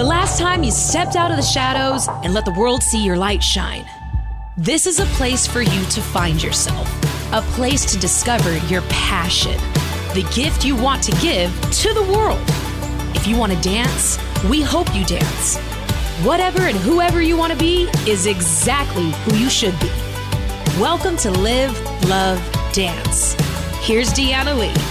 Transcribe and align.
The 0.00 0.06
last 0.06 0.38
time 0.38 0.62
you 0.62 0.70
stepped 0.70 1.14
out 1.14 1.30
of 1.30 1.36
the 1.36 1.42
shadows 1.42 2.08
and 2.24 2.32
let 2.32 2.46
the 2.46 2.52
world 2.52 2.82
see 2.82 3.04
your 3.04 3.18
light 3.18 3.42
shine. 3.42 3.84
This 4.56 4.86
is 4.86 4.98
a 4.98 5.04
place 5.04 5.46
for 5.46 5.60
you 5.60 5.84
to 5.84 6.00
find 6.00 6.42
yourself, 6.42 6.88
a 7.34 7.42
place 7.52 7.84
to 7.92 7.98
discover 7.98 8.56
your 8.68 8.80
passion, 8.88 9.60
the 10.14 10.26
gift 10.34 10.64
you 10.64 10.74
want 10.74 11.02
to 11.02 11.12
give 11.20 11.52
to 11.82 11.92
the 11.92 12.02
world. 12.14 12.40
If 13.14 13.26
you 13.26 13.36
want 13.36 13.52
to 13.52 13.60
dance, 13.60 14.18
we 14.48 14.62
hope 14.62 14.86
you 14.94 15.04
dance. 15.04 15.58
Whatever 16.24 16.62
and 16.62 16.78
whoever 16.78 17.20
you 17.20 17.36
want 17.36 17.52
to 17.52 17.58
be 17.58 17.82
is 18.08 18.24
exactly 18.24 19.10
who 19.24 19.36
you 19.36 19.50
should 19.50 19.78
be. 19.80 19.90
Welcome 20.80 21.18
to 21.18 21.30
Live, 21.30 21.78
Love, 22.08 22.40
Dance. 22.72 23.34
Here's 23.82 24.08
Deanna 24.14 24.58
Lee. 24.58 24.89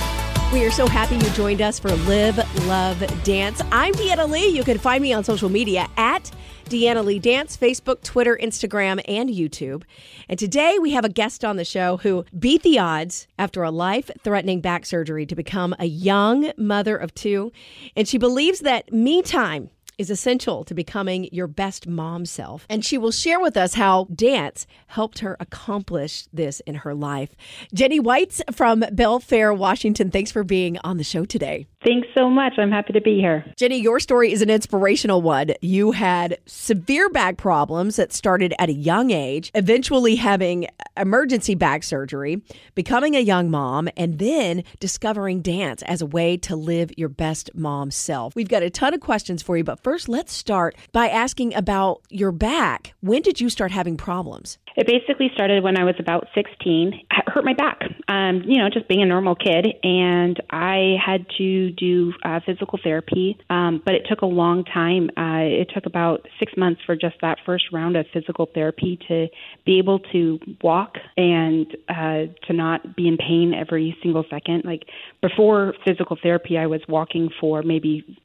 We 0.52 0.66
are 0.66 0.72
so 0.72 0.88
happy 0.88 1.14
you 1.14 1.30
joined 1.34 1.62
us 1.62 1.78
for 1.78 1.92
Live, 1.92 2.38
Love, 2.66 3.24
Dance. 3.24 3.62
I'm 3.72 3.94
Deanna 3.94 4.28
Lee. 4.28 4.48
You 4.48 4.64
can 4.64 4.80
find 4.80 5.00
me 5.00 5.14
on 5.14 5.24
social 5.24 5.48
media 5.48 5.88
at 5.96 6.32
Deanna 6.66 7.06
Lee 7.06 7.20
Dance, 7.20 7.56
Facebook, 7.56 8.02
Twitter, 8.02 8.36
Instagram, 8.42 9.00
and 9.08 9.30
YouTube. 9.30 9.84
And 10.28 10.40
today 10.40 10.80
we 10.82 10.90
have 10.94 11.06
a 11.06 11.10
guest 11.10 11.46
on 11.46 11.58
the 11.58 11.64
show 11.64 11.98
who 11.98 12.26
beat 12.38 12.64
the 12.64 12.80
odds 12.80 13.28
after 13.38 13.62
a 13.62 13.70
life 13.70 14.10
threatening 14.24 14.60
back 14.60 14.88
surgery 14.88 15.28
to 15.28 15.36
become 15.36 15.76
a 15.78 15.86
young 15.86 16.52
mother 16.58 16.98
of 16.98 17.14
two. 17.14 17.52
And 17.96 18.08
she 18.08 18.18
believes 18.18 18.62
that 18.62 18.92
me 18.92 19.22
time 19.22 19.70
is 20.00 20.10
essential 20.10 20.64
to 20.64 20.74
becoming 20.74 21.30
your 21.32 21.46
best 21.46 21.86
mom 21.86 22.26
self. 22.26 22.66
And 22.70 22.84
she 22.84 22.98
will 22.98 23.12
share 23.12 23.40
with 23.40 23.56
us 23.56 23.76
how 23.76 24.08
dance 24.16 24.66
helped 24.88 25.20
her 25.20 25.38
accomplish 25.40 26.26
this 26.34 26.62
in 26.62 26.76
her 26.76 26.96
life. 26.96 27.36
Jenny 27.74 28.00
Weitz 28.00 28.42
from 28.56 28.82
Belfair, 28.82 29.56
Washington, 29.56 30.10
thanks 30.10 30.32
for 30.32 30.44
being 30.44 30.78
on 30.84 30.98
the 30.98 31.04
show 31.04 31.26
today. 31.26 31.68
Thanks 31.86 32.10
so 32.18 32.30
much. 32.30 32.54
I'm 32.58 32.72
happy 32.72 32.92
to 32.92 33.00
be 33.00 33.20
here. 33.20 33.46
Jenny, 33.56 33.78
your 33.78 34.02
story 34.02 34.34
is 34.34 34.42
an 34.42 34.50
inspirational 34.50 35.22
one. 35.22 35.52
You 35.62 35.92
had 35.92 36.38
severe 36.46 37.10
back 37.10 37.38
problems 37.38 37.96
that 37.96 38.12
started 38.12 38.54
at 38.60 38.68
a 38.68 38.74
young 38.74 39.12
age, 39.12 39.50
eventually 39.56 40.18
having 40.18 40.68
emergency 40.98 41.56
back 41.56 41.84
surgery, 41.84 42.42
becoming 42.76 43.16
a 43.16 43.22
young 43.22 43.50
mom, 43.50 43.88
and 43.96 44.20
then 44.20 44.66
discovering 44.82 45.42
dance 45.42 45.82
as 45.84 46.02
a 46.02 46.06
way 46.06 46.36
to 46.36 46.58
live 46.58 46.92
your 46.98 47.08
best 47.08 47.50
mom 47.56 47.92
self. 47.92 48.36
We've 48.36 48.50
got 48.50 48.62
a 48.62 48.70
ton 48.70 48.94
of 48.94 49.00
questions 49.00 49.42
for 49.42 49.56
you, 49.56 49.64
but 49.64 49.82
first, 49.82 50.10
let's 50.10 50.34
start 50.34 50.76
by 50.92 51.08
asking 51.08 51.54
about 51.56 52.02
your 52.10 52.34
back. 52.34 52.94
When 53.00 53.22
did 53.22 53.40
you 53.40 53.50
start 53.50 53.72
having 53.72 53.96
problems? 53.96 54.58
It 54.76 54.88
basically 54.88 55.30
started 55.34 55.64
when 55.64 55.78
I 55.78 55.84
was 55.84 55.96
about 56.00 56.28
16. 56.36 56.94
I 57.12 57.22
hurt 57.28 57.44
my 57.44 57.54
back, 57.54 57.82
um, 58.08 58.44
you 58.46 58.58
know, 58.58 58.70
just 58.70 58.88
being 58.88 59.02
a 59.02 59.06
normal 59.06 59.36
kid. 59.36 59.68
And 59.84 60.42
I 60.50 60.96
had 61.06 61.26
to 61.38 61.69
do 61.70 62.14
uh, 62.24 62.40
physical 62.46 62.80
therapy, 62.84 63.38
um, 63.50 63.82
but 63.86 63.94
it 63.94 64.06
took 64.10 64.22
a 64.22 64.26
long 64.26 64.64
time. 64.64 65.10
Uh, 65.18 65.44
it 65.44 65.72
took 65.74 65.86
about 65.86 66.28
six 66.40 66.54
months 66.58 66.82
for 66.86 66.96
just 66.96 67.16
that 67.22 67.38
first 67.46 67.66
round 67.72 67.96
of 67.96 68.06
physical 68.14 68.48
therapy 68.54 69.00
to 69.08 69.28
be 69.66 69.78
able 69.80 70.00
to 70.12 70.40
walk 70.62 70.96
and 71.18 71.76
uh, 71.90 72.32
to 72.48 72.54
not 72.54 72.96
be 72.96 73.08
in 73.08 73.18
pain 73.18 73.54
every 73.54 73.98
single 74.02 74.26
second. 74.30 74.64
Like 74.66 74.84
before 75.22 75.74
physical 75.86 76.18
therapy, 76.22 76.58
I 76.58 76.68
was 76.68 76.82
walking 76.88 77.30
for 77.40 77.64
maybe 77.64 78.18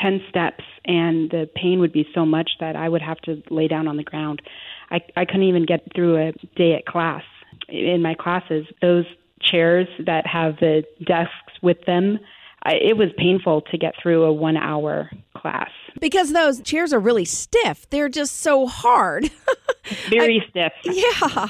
10 0.00 0.20
steps 0.28 0.64
and 0.84 1.30
the 1.30 1.48
pain 1.54 1.80
would 1.80 1.92
be 1.92 2.06
so 2.14 2.24
much 2.24 2.50
that 2.60 2.76
I 2.76 2.88
would 2.88 3.02
have 3.02 3.18
to 3.22 3.42
lay 3.50 3.68
down 3.68 3.88
on 3.88 3.96
the 3.96 4.04
ground. 4.04 4.42
I 4.90 5.00
I 5.16 5.24
couldn't 5.24 5.44
even 5.44 5.66
get 5.66 5.80
through 5.94 6.16
a 6.28 6.32
day 6.56 6.74
at 6.74 6.86
class. 6.86 7.22
In 7.68 8.02
my 8.02 8.14
classes, 8.14 8.66
those 8.80 9.04
chairs 9.40 9.88
that 10.06 10.26
have 10.26 10.56
the 10.56 10.84
desks 11.04 11.52
with 11.62 11.78
them, 11.86 12.18
I, 12.64 12.74
it 12.74 12.96
was 12.96 13.08
painful 13.16 13.62
to 13.70 13.78
get 13.78 13.94
through 14.02 14.24
a 14.24 14.32
1 14.32 14.56
hour 14.56 15.10
class 15.36 15.70
because 16.00 16.32
those 16.32 16.60
chairs 16.62 16.92
are 16.92 16.98
really 16.98 17.24
stiff. 17.24 17.88
They're 17.90 18.08
just 18.08 18.40
so 18.40 18.66
hard. 18.66 19.30
Very 20.10 20.42
I, 20.44 20.50
stiff. 20.50 20.72
Yeah. 20.84 21.48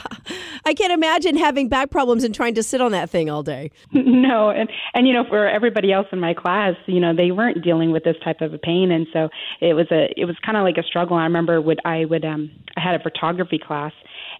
I 0.64 0.74
can't 0.74 0.92
imagine 0.92 1.36
having 1.36 1.68
back 1.68 1.90
problems 1.90 2.24
and 2.24 2.34
trying 2.34 2.54
to 2.54 2.62
sit 2.62 2.80
on 2.80 2.92
that 2.92 3.10
thing 3.10 3.30
all 3.30 3.42
day. 3.42 3.70
No, 4.18 4.50
and 4.50 4.68
and 4.94 5.06
you 5.06 5.14
know 5.14 5.24
for 5.28 5.48
everybody 5.48 5.92
else 5.92 6.06
in 6.12 6.20
my 6.20 6.34
class, 6.34 6.74
you 6.86 7.00
know, 7.00 7.14
they 7.14 7.30
weren't 7.30 7.62
dealing 7.62 7.92
with 7.92 8.04
this 8.04 8.16
type 8.22 8.40
of 8.40 8.52
a 8.52 8.58
pain 8.58 8.90
and 8.90 9.06
so 9.12 9.28
it 9.60 9.74
was 9.74 9.86
a 9.90 10.12
it 10.16 10.24
was 10.24 10.36
kind 10.44 10.56
of 10.56 10.64
like 10.64 10.76
a 10.76 10.82
struggle. 10.82 11.16
I 11.16 11.24
remember 11.24 11.60
would 11.60 11.80
I 11.84 12.04
would 12.04 12.24
um 12.24 12.50
I 12.76 12.80
had 12.80 12.94
a 12.94 13.02
photography 13.02 13.58
class 13.58 13.92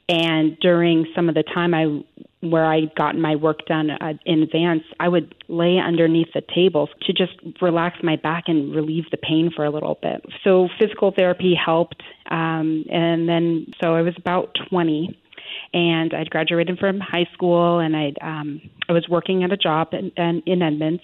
and 0.08 0.58
during 0.60 1.06
some 1.14 1.28
of 1.28 1.34
the 1.34 1.42
time 1.42 1.74
I 1.74 2.02
where 2.40 2.66
I'd 2.66 2.94
gotten 2.94 3.20
my 3.20 3.34
work 3.34 3.66
done 3.66 3.90
uh, 3.90 4.12
in 4.24 4.42
advance, 4.42 4.82
I 5.00 5.08
would 5.08 5.34
lay 5.48 5.78
underneath 5.78 6.28
the 6.34 6.42
tables 6.54 6.88
to 7.02 7.12
just 7.12 7.32
relax 7.60 7.98
my 8.02 8.16
back 8.16 8.44
and 8.46 8.74
relieve 8.74 9.04
the 9.10 9.16
pain 9.16 9.50
for 9.54 9.64
a 9.64 9.70
little 9.70 9.98
bit. 10.00 10.24
So 10.44 10.68
physical 10.78 11.12
therapy 11.16 11.54
helped, 11.54 12.02
um, 12.30 12.84
and 12.90 13.28
then 13.28 13.66
so 13.82 13.94
I 13.94 14.02
was 14.02 14.14
about 14.16 14.56
20, 14.70 15.18
and 15.72 16.14
I'd 16.14 16.30
graduated 16.30 16.78
from 16.78 17.00
high 17.00 17.26
school, 17.32 17.80
and 17.80 17.96
I'd 17.96 18.18
um, 18.22 18.60
I 18.88 18.92
was 18.92 19.06
working 19.08 19.42
at 19.42 19.52
a 19.52 19.56
job 19.56 19.88
in, 19.92 20.12
in, 20.16 20.42
in 20.46 20.62
Edmonds, 20.62 21.02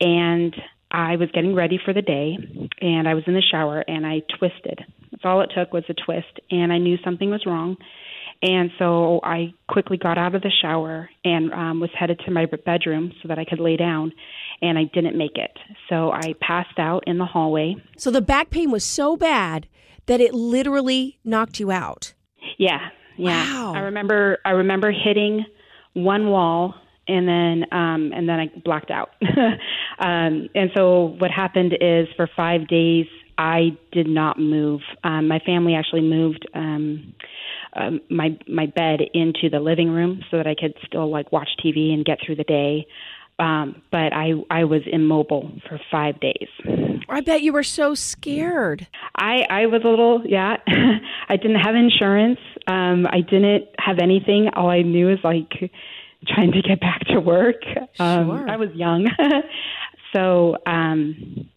and 0.00 0.54
I 0.90 1.16
was 1.16 1.28
getting 1.32 1.54
ready 1.54 1.78
for 1.84 1.92
the 1.92 2.02
day, 2.02 2.38
and 2.80 3.06
I 3.06 3.12
was 3.12 3.24
in 3.26 3.34
the 3.34 3.42
shower, 3.42 3.84
and 3.86 4.06
I 4.06 4.22
twisted. 4.38 4.80
That's 5.10 5.24
all 5.24 5.42
it 5.42 5.52
took 5.54 5.74
was 5.74 5.84
a 5.90 5.94
twist, 5.94 6.40
and 6.50 6.72
I 6.72 6.78
knew 6.78 6.96
something 7.04 7.30
was 7.30 7.44
wrong 7.44 7.76
and 8.44 8.70
so 8.78 9.20
I 9.22 9.54
quickly 9.70 9.96
got 9.96 10.18
out 10.18 10.34
of 10.34 10.42
the 10.42 10.52
shower 10.60 11.08
and 11.24 11.50
um, 11.54 11.80
was 11.80 11.88
headed 11.98 12.20
to 12.26 12.30
my 12.30 12.44
bedroom 12.44 13.10
so 13.22 13.28
that 13.28 13.38
I 13.38 13.44
could 13.46 13.58
lay 13.58 13.78
down. 13.78 14.12
And 14.60 14.78
I 14.78 14.84
didn't 14.92 15.16
make 15.16 15.36
it. 15.36 15.50
So 15.88 16.12
I 16.12 16.34
passed 16.40 16.78
out 16.78 17.04
in 17.06 17.16
the 17.16 17.24
hallway. 17.24 17.76
So 17.96 18.10
the 18.10 18.20
back 18.20 18.50
pain 18.50 18.70
was 18.70 18.84
so 18.84 19.16
bad 19.16 19.66
that 20.06 20.20
it 20.20 20.34
literally 20.34 21.18
knocked 21.24 21.58
you 21.58 21.70
out. 21.70 22.12
Yeah. 22.58 22.90
Yeah. 23.16 23.50
Wow. 23.50 23.72
I 23.76 23.80
remember 23.80 24.38
I 24.44 24.50
remember 24.50 24.92
hitting 24.92 25.46
one 25.94 26.28
wall 26.28 26.74
and 27.08 27.26
then 27.26 27.64
um 27.72 28.12
and 28.14 28.28
then 28.28 28.40
I 28.40 28.50
blacked 28.62 28.90
out. 28.90 29.10
um 29.98 30.50
and 30.54 30.70
so 30.76 31.16
what 31.18 31.30
happened 31.30 31.72
is 31.80 32.08
for 32.16 32.28
5 32.36 32.68
days 32.68 33.06
I 33.36 33.76
did 33.92 34.06
not 34.06 34.38
move. 34.38 34.80
Um 35.02 35.28
my 35.28 35.38
family 35.40 35.74
actually 35.74 36.02
moved 36.02 36.46
um 36.54 37.14
um, 37.76 38.00
my 38.08 38.38
my 38.48 38.66
bed 38.66 39.00
into 39.12 39.50
the 39.50 39.60
living 39.60 39.90
room 39.90 40.22
so 40.30 40.36
that 40.36 40.46
I 40.46 40.54
could 40.54 40.74
still 40.86 41.10
like 41.10 41.32
watch 41.32 41.48
TV 41.64 41.92
and 41.92 42.04
get 42.04 42.18
through 42.24 42.36
the 42.36 42.44
day. 42.44 42.86
Um, 43.38 43.82
but 43.90 44.12
I 44.12 44.34
I 44.48 44.64
was 44.64 44.82
immobile 44.86 45.50
for 45.68 45.80
five 45.90 46.20
days. 46.20 46.48
I 47.08 47.20
bet 47.20 47.42
you 47.42 47.52
were 47.52 47.64
so 47.64 47.94
scared. 47.94 48.86
I 49.16 49.44
I 49.50 49.66
was 49.66 49.82
a 49.84 49.88
little 49.88 50.22
yeah. 50.24 50.56
I 51.28 51.36
didn't 51.36 51.60
have 51.60 51.74
insurance. 51.74 52.38
Um, 52.66 53.06
I 53.06 53.20
didn't 53.20 53.68
have 53.78 53.98
anything. 54.00 54.50
All 54.54 54.70
I 54.70 54.82
knew 54.82 55.10
is 55.10 55.18
like 55.24 55.50
trying 56.28 56.52
to 56.52 56.62
get 56.62 56.80
back 56.80 57.00
to 57.08 57.20
work. 57.20 57.62
Um, 57.98 58.28
sure. 58.28 58.48
I 58.48 58.56
was 58.56 58.70
young, 58.74 59.08
so 60.14 60.56
um, 60.64 61.48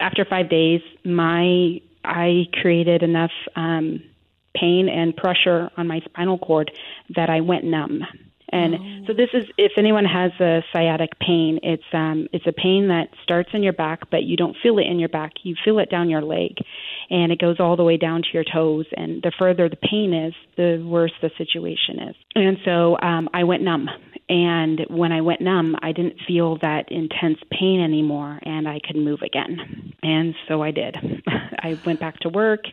after 0.00 0.24
five 0.24 0.48
days, 0.48 0.80
my 1.04 1.80
I 2.04 2.44
created 2.52 3.02
enough 3.02 3.32
um, 3.56 4.02
pain 4.54 4.88
and 4.88 5.16
pressure 5.16 5.70
on 5.76 5.86
my 5.86 6.00
spinal 6.00 6.38
cord 6.38 6.70
that 7.14 7.30
I 7.30 7.40
went 7.40 7.64
numb. 7.64 8.02
And 8.50 8.74
oh. 8.74 9.06
so 9.06 9.12
this 9.12 9.28
is 9.34 9.44
if 9.58 9.72
anyone 9.76 10.04
has 10.04 10.32
a 10.40 10.62
sciatic 10.72 11.18
pain, 11.18 11.60
it's 11.62 11.84
um 11.92 12.28
it's 12.32 12.46
a 12.46 12.52
pain 12.52 12.88
that 12.88 13.08
starts 13.22 13.50
in 13.52 13.62
your 13.62 13.74
back 13.74 14.10
but 14.10 14.22
you 14.22 14.36
don't 14.36 14.56
feel 14.62 14.78
it 14.78 14.86
in 14.86 14.98
your 14.98 15.10
back. 15.10 15.32
You 15.42 15.54
feel 15.64 15.78
it 15.80 15.90
down 15.90 16.08
your 16.08 16.22
leg 16.22 16.56
and 17.10 17.30
it 17.30 17.38
goes 17.38 17.56
all 17.60 17.76
the 17.76 17.84
way 17.84 17.98
down 17.98 18.22
to 18.22 18.28
your 18.32 18.44
toes 18.44 18.86
and 18.96 19.22
the 19.22 19.32
further 19.38 19.68
the 19.68 19.76
pain 19.76 20.14
is, 20.14 20.34
the 20.56 20.82
worse 20.86 21.12
the 21.20 21.30
situation 21.36 22.08
is. 22.08 22.16
And 22.34 22.56
so 22.64 22.96
um 23.02 23.28
I 23.34 23.44
went 23.44 23.62
numb. 23.62 23.88
And 24.28 24.84
when 24.88 25.12
I 25.12 25.20
went 25.20 25.40
numb, 25.40 25.76
I 25.80 25.92
didn't 25.92 26.20
feel 26.26 26.58
that 26.58 26.90
intense 26.90 27.38
pain 27.50 27.80
anymore 27.80 28.38
and 28.42 28.68
I 28.68 28.80
could 28.86 28.96
move 28.96 29.22
again. 29.22 29.94
And 30.02 30.34
so 30.46 30.62
I 30.62 30.70
did. 30.70 30.96
I 31.58 31.80
went 31.86 32.00
back 32.00 32.18
to 32.20 32.28
work 32.28 32.64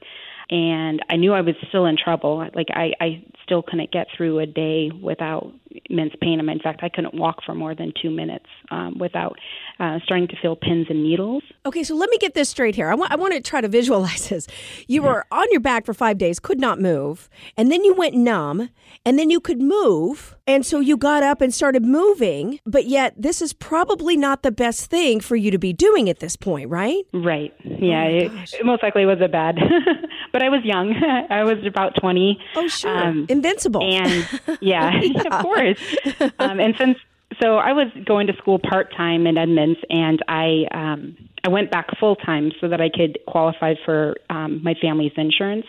and 0.50 1.02
I 1.10 1.16
knew 1.16 1.34
I 1.34 1.42
was 1.42 1.56
still 1.70 1.86
in 1.86 1.98
trouble. 1.98 2.46
Like 2.54 2.68
I, 2.72 2.92
I 3.00 3.24
still 3.44 3.62
couldn't 3.62 3.92
get 3.92 4.08
through 4.16 4.40
a 4.40 4.46
day 4.46 4.92
without 5.02 5.52
immense 5.90 6.14
pain. 6.22 6.40
In 6.40 6.60
fact, 6.60 6.84
I 6.84 6.90
couldn't 6.90 7.14
walk 7.14 7.38
for 7.46 7.56
more 7.56 7.76
than 7.76 7.94
two 8.02 8.10
minutes 8.10 8.46
um, 8.72 8.98
without 8.98 9.38
uh, 9.80 10.00
starting 10.04 10.28
to 10.28 10.36
feel 10.42 10.56
pins 10.56 10.88
and 10.90 11.04
needles. 11.04 11.44
Okay, 11.66 11.84
so 11.84 11.96
let 11.96 12.10
me 12.10 12.18
get 12.18 12.34
this 12.34 12.50
straight 12.50 12.76
here. 12.76 12.90
I 12.90 12.96
want, 12.96 13.12
I 13.12 13.16
want 13.16 13.34
to 13.34 13.42
try 13.42 13.62
to 13.62 13.68
visualize 13.68 14.30
this. 14.30 14.48
You 14.88 15.04
were 15.04 15.26
on 15.32 15.48
your 15.52 15.60
back 15.60 15.86
for 15.86 15.94
five 15.94 16.18
days, 16.18 16.40
could 16.40 16.60
not 16.60 16.80
move, 16.80 17.30
and 17.58 17.72
then 17.72 17.84
you 17.84 17.94
went 17.94 18.16
numb, 18.16 18.70
and 19.06 19.20
then 19.20 19.30
you 19.30 19.40
could 19.40 19.62
move, 19.62 20.36
and 20.48 20.66
so 20.66 20.80
you 20.80 20.96
got 20.98 21.24
up 21.24 21.42
and 21.42 21.54
started 21.54 21.84
moving, 21.84 22.60
but 22.66 22.86
yet 22.86 23.14
this 23.18 23.42
is 23.42 23.54
probably 23.54 24.16
not 24.16 24.44
the 24.44 24.52
best 24.52 24.90
thing 24.90 25.20
for 25.20 25.36
you 25.36 25.52
to 25.52 25.58
be 25.58 25.74
doing 25.74 26.10
at 26.10 26.20
this 26.20 26.36
point, 26.36 26.70
right? 26.70 27.04
Right. 27.14 27.54
Yeah, 27.64 28.06
oh 28.06 28.10
it, 28.10 28.32
it, 28.60 28.66
most 28.66 28.84
likely 28.84 29.06
was 29.06 29.20
a 29.22 29.28
bad, 29.28 29.58
but 30.32 30.44
I 30.44 30.50
was 30.50 30.64
young. 30.64 30.94
I 31.30 31.44
was 31.44 31.58
about 31.66 31.96
20. 32.00 32.40
Oh, 32.56 32.68
sure. 32.68 32.96
Um, 32.96 33.26
Invincible. 33.30 33.82
And 33.84 34.28
yeah, 34.62 34.92
yeah. 35.02 35.22
of 35.32 35.42
course. 35.42 35.65
Um, 36.40 36.60
and 36.60 36.76
since 36.78 36.98
so 37.42 37.58
I 37.58 37.74
was 37.74 37.88
going 38.06 38.28
to 38.28 38.34
school 38.38 38.60
part 38.60 38.94
time 38.96 39.28
in 39.28 39.38
Edmonds, 39.38 39.80
and 39.90 40.22
I 40.28 40.66
um, 40.72 41.18
I 41.44 41.50
went 41.50 41.72
back 41.72 41.88
full 42.00 42.16
time 42.16 42.52
so 42.62 42.70
that 42.70 42.82
I 42.82 42.90
could 42.90 43.20
qualify 43.28 43.74
for 43.84 44.16
um, 44.30 44.64
my 44.64 44.74
family's 44.82 45.12
insurance. 45.18 45.66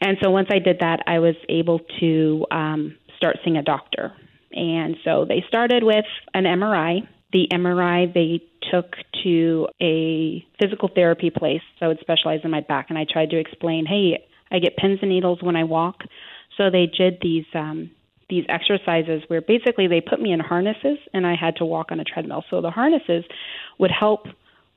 And 0.00 0.16
so 0.22 0.30
once 0.30 0.48
I 0.50 0.58
did 0.58 0.78
that, 0.80 1.00
I 1.06 1.18
was 1.18 1.34
able 1.48 1.80
to 2.00 2.46
um, 2.50 2.96
start 3.16 3.38
seeing 3.44 3.56
a 3.56 3.62
doctor. 3.62 4.12
And 4.52 4.96
so 5.04 5.24
they 5.26 5.44
started 5.48 5.82
with 5.82 6.04
an 6.32 6.44
MRI. 6.44 7.06
The 7.32 7.48
MRI 7.52 8.12
they 8.12 8.40
took 8.70 8.94
to 9.24 9.66
a 9.82 10.44
physical 10.60 10.88
therapy 10.94 11.30
place, 11.30 11.62
so 11.80 11.90
it 11.90 11.98
specialized 12.00 12.44
in 12.44 12.50
my 12.50 12.60
back. 12.60 12.86
And 12.88 12.98
I 12.98 13.04
tried 13.10 13.30
to 13.30 13.38
explain, 13.38 13.86
hey, 13.86 14.24
I 14.52 14.58
get 14.58 14.76
pins 14.76 15.00
and 15.02 15.10
needles 15.10 15.42
when 15.42 15.56
I 15.56 15.64
walk. 15.64 16.02
So 16.56 16.70
they 16.70 16.86
did 16.86 17.18
these 17.20 17.46
um, 17.54 17.90
these 18.28 18.44
exercises 18.48 19.22
where 19.28 19.40
basically 19.40 19.86
they 19.86 20.00
put 20.00 20.20
me 20.20 20.32
in 20.32 20.40
harnesses 20.40 20.98
and 21.12 21.26
I 21.26 21.34
had 21.34 21.56
to 21.56 21.64
walk 21.64 21.90
on 21.90 22.00
a 22.00 22.04
treadmill. 22.04 22.44
So 22.50 22.60
the 22.60 22.70
harnesses 22.70 23.24
would 23.78 23.90
help 23.90 24.26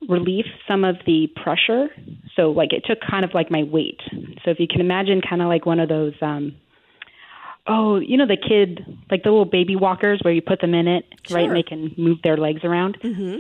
relieve 0.08 0.46
some 0.68 0.84
of 0.84 0.98
the 1.06 1.28
pressure. 1.42 1.88
So 2.36 2.52
like 2.52 2.74
it 2.74 2.84
took 2.86 3.00
kind 3.02 3.26
of 3.26 3.34
like 3.34 3.50
my 3.50 3.64
weight. 3.64 4.00
So 4.44 4.52
if 4.52 4.60
you 4.60 4.68
can 4.68 4.82
imagine 4.82 5.22
kind 5.28 5.42
of 5.42 5.48
like 5.48 5.66
one 5.66 5.80
of 5.80 5.90
those 5.90 6.14
um 6.22 6.56
oh, 7.66 8.00
you 8.00 8.18
know 8.18 8.28
the 8.28 8.38
kid 8.38 8.86
like 9.10 9.24
the 9.24 9.30
little 9.30 9.46
baby 9.46 9.76
walkers 9.76 10.20
where 10.22 10.34
you 10.34 10.42
put 10.42 10.62
them 10.62 10.74
in 10.74 10.88
it, 10.88 11.06
sure. 11.24 11.38
right, 11.38 11.48
and 11.48 11.56
they 11.56 11.64
can 11.64 11.94
move 11.98 12.20
their 12.24 12.38
legs 12.38 12.64
around. 12.64 13.00
Mm-hmm 13.02 13.38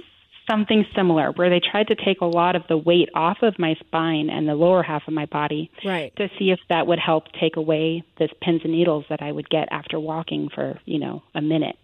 something 0.49 0.85
similar 0.95 1.31
where 1.31 1.49
they 1.49 1.59
tried 1.59 1.87
to 1.87 1.95
take 1.95 2.21
a 2.21 2.25
lot 2.25 2.55
of 2.55 2.63
the 2.69 2.77
weight 2.77 3.09
off 3.13 3.37
of 3.41 3.59
my 3.59 3.75
spine 3.79 4.29
and 4.29 4.47
the 4.47 4.55
lower 4.55 4.83
half 4.83 5.03
of 5.07 5.13
my 5.13 5.25
body 5.25 5.69
right. 5.83 6.15
to 6.15 6.27
see 6.39 6.51
if 6.51 6.59
that 6.69 6.87
would 6.87 6.99
help 6.99 7.25
take 7.39 7.55
away 7.55 8.03
this 8.19 8.29
pins 8.41 8.61
and 8.63 8.73
needles 8.73 9.05
that 9.09 9.21
I 9.21 9.31
would 9.31 9.49
get 9.49 9.67
after 9.71 9.99
walking 9.99 10.49
for, 10.53 10.79
you 10.85 10.99
know, 10.99 11.23
a 11.35 11.41
minute. 11.41 11.75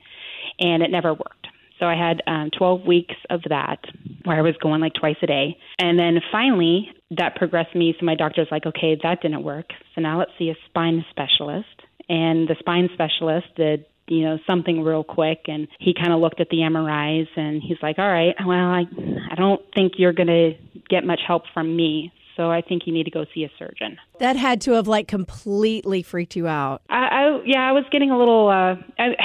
And 0.59 0.83
it 0.83 0.91
never 0.91 1.13
worked. 1.13 1.47
So 1.79 1.87
I 1.87 1.95
had 1.95 2.21
um, 2.27 2.49
12 2.57 2.85
weeks 2.85 3.15
of 3.29 3.41
that 3.49 3.79
where 4.23 4.37
I 4.37 4.41
was 4.41 4.55
going 4.61 4.79
like 4.79 4.93
twice 4.93 5.17
a 5.21 5.27
day. 5.27 5.57
And 5.79 5.99
then 5.99 6.19
finally, 6.31 6.89
that 7.17 7.35
progressed 7.35 7.75
me. 7.75 7.95
So 7.99 8.05
my 8.05 8.15
doctor's 8.15 8.47
like, 8.51 8.65
okay, 8.65 8.97
that 9.03 9.21
didn't 9.21 9.43
work. 9.43 9.65
So 9.95 10.01
now 10.01 10.19
let's 10.19 10.31
see 10.37 10.49
a 10.49 10.55
spine 10.67 11.03
specialist. 11.09 11.67
And 12.07 12.47
the 12.47 12.55
spine 12.59 12.89
specialist 12.93 13.47
did 13.55 13.85
you 14.13 14.23
know 14.23 14.37
something 14.47 14.81
real 14.81 15.03
quick 15.03 15.43
and 15.47 15.67
he 15.79 15.93
kind 15.93 16.13
of 16.13 16.19
looked 16.19 16.39
at 16.39 16.49
the 16.49 16.57
MRIs 16.57 17.27
and 17.35 17.61
he's 17.61 17.77
like 17.81 17.97
all 17.99 18.07
right 18.11 18.35
well 18.45 18.57
I 18.57 18.83
I 19.31 19.35
don't 19.35 19.61
think 19.75 19.93
you're 19.97 20.13
going 20.13 20.27
to 20.27 20.53
get 20.89 21.03
much 21.03 21.21
help 21.25 21.43
from 21.53 21.75
me 21.75 22.11
so 22.35 22.49
I 22.49 22.61
think 22.61 22.83
you 22.85 22.93
need 22.93 23.03
to 23.03 23.11
go 23.11 23.25
see 23.33 23.43
a 23.43 23.51
surgeon. 23.59 23.97
That 24.19 24.35
had 24.35 24.61
to 24.61 24.71
have 24.71 24.87
like 24.87 25.07
completely 25.07 26.01
freaked 26.01 26.35
you 26.35 26.47
out. 26.47 26.81
I, 26.89 26.95
I 26.95 27.41
yeah, 27.45 27.69
I 27.69 27.71
was 27.71 27.83
getting 27.91 28.09
a 28.09 28.17
little 28.17 28.49
uh 28.49 28.75
I 28.97 29.15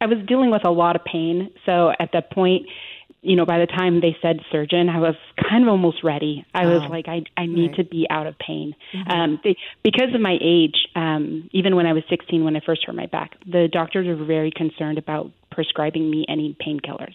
I 0.00 0.06
was 0.06 0.18
dealing 0.26 0.50
with 0.50 0.64
a 0.64 0.70
lot 0.70 0.96
of 0.96 1.04
pain. 1.04 1.50
So 1.66 1.92
at 2.00 2.10
that 2.12 2.30
point, 2.32 2.66
you 3.22 3.36
know, 3.36 3.44
by 3.44 3.58
the 3.58 3.66
time 3.66 4.00
they 4.00 4.16
said 4.22 4.40
surgeon, 4.50 4.88
I 4.88 4.98
was 4.98 5.14
kind 5.48 5.62
of 5.64 5.68
almost 5.68 6.02
ready. 6.02 6.46
I 6.54 6.66
was 6.66 6.82
like, 6.90 7.06
I, 7.06 7.22
I 7.36 7.46
need 7.46 7.72
right. 7.72 7.76
to 7.76 7.84
be 7.84 8.06
out 8.08 8.26
of 8.26 8.38
pain. 8.38 8.74
Mm-hmm. 8.94 9.10
Um, 9.10 9.40
they, 9.44 9.56
because 9.82 10.14
of 10.14 10.20
my 10.20 10.38
age, 10.40 10.88
um, 10.94 11.50
even 11.52 11.76
when 11.76 11.86
I 11.86 11.92
was 11.92 12.02
16, 12.08 12.44
when 12.44 12.56
I 12.56 12.60
first 12.64 12.84
hurt 12.86 12.94
my 12.94 13.06
back, 13.06 13.32
the 13.44 13.68
doctors 13.70 14.06
were 14.06 14.24
very 14.24 14.50
concerned 14.50 14.96
about 14.96 15.30
prescribing 15.50 16.10
me 16.10 16.24
any 16.28 16.56
painkillers. 16.66 17.14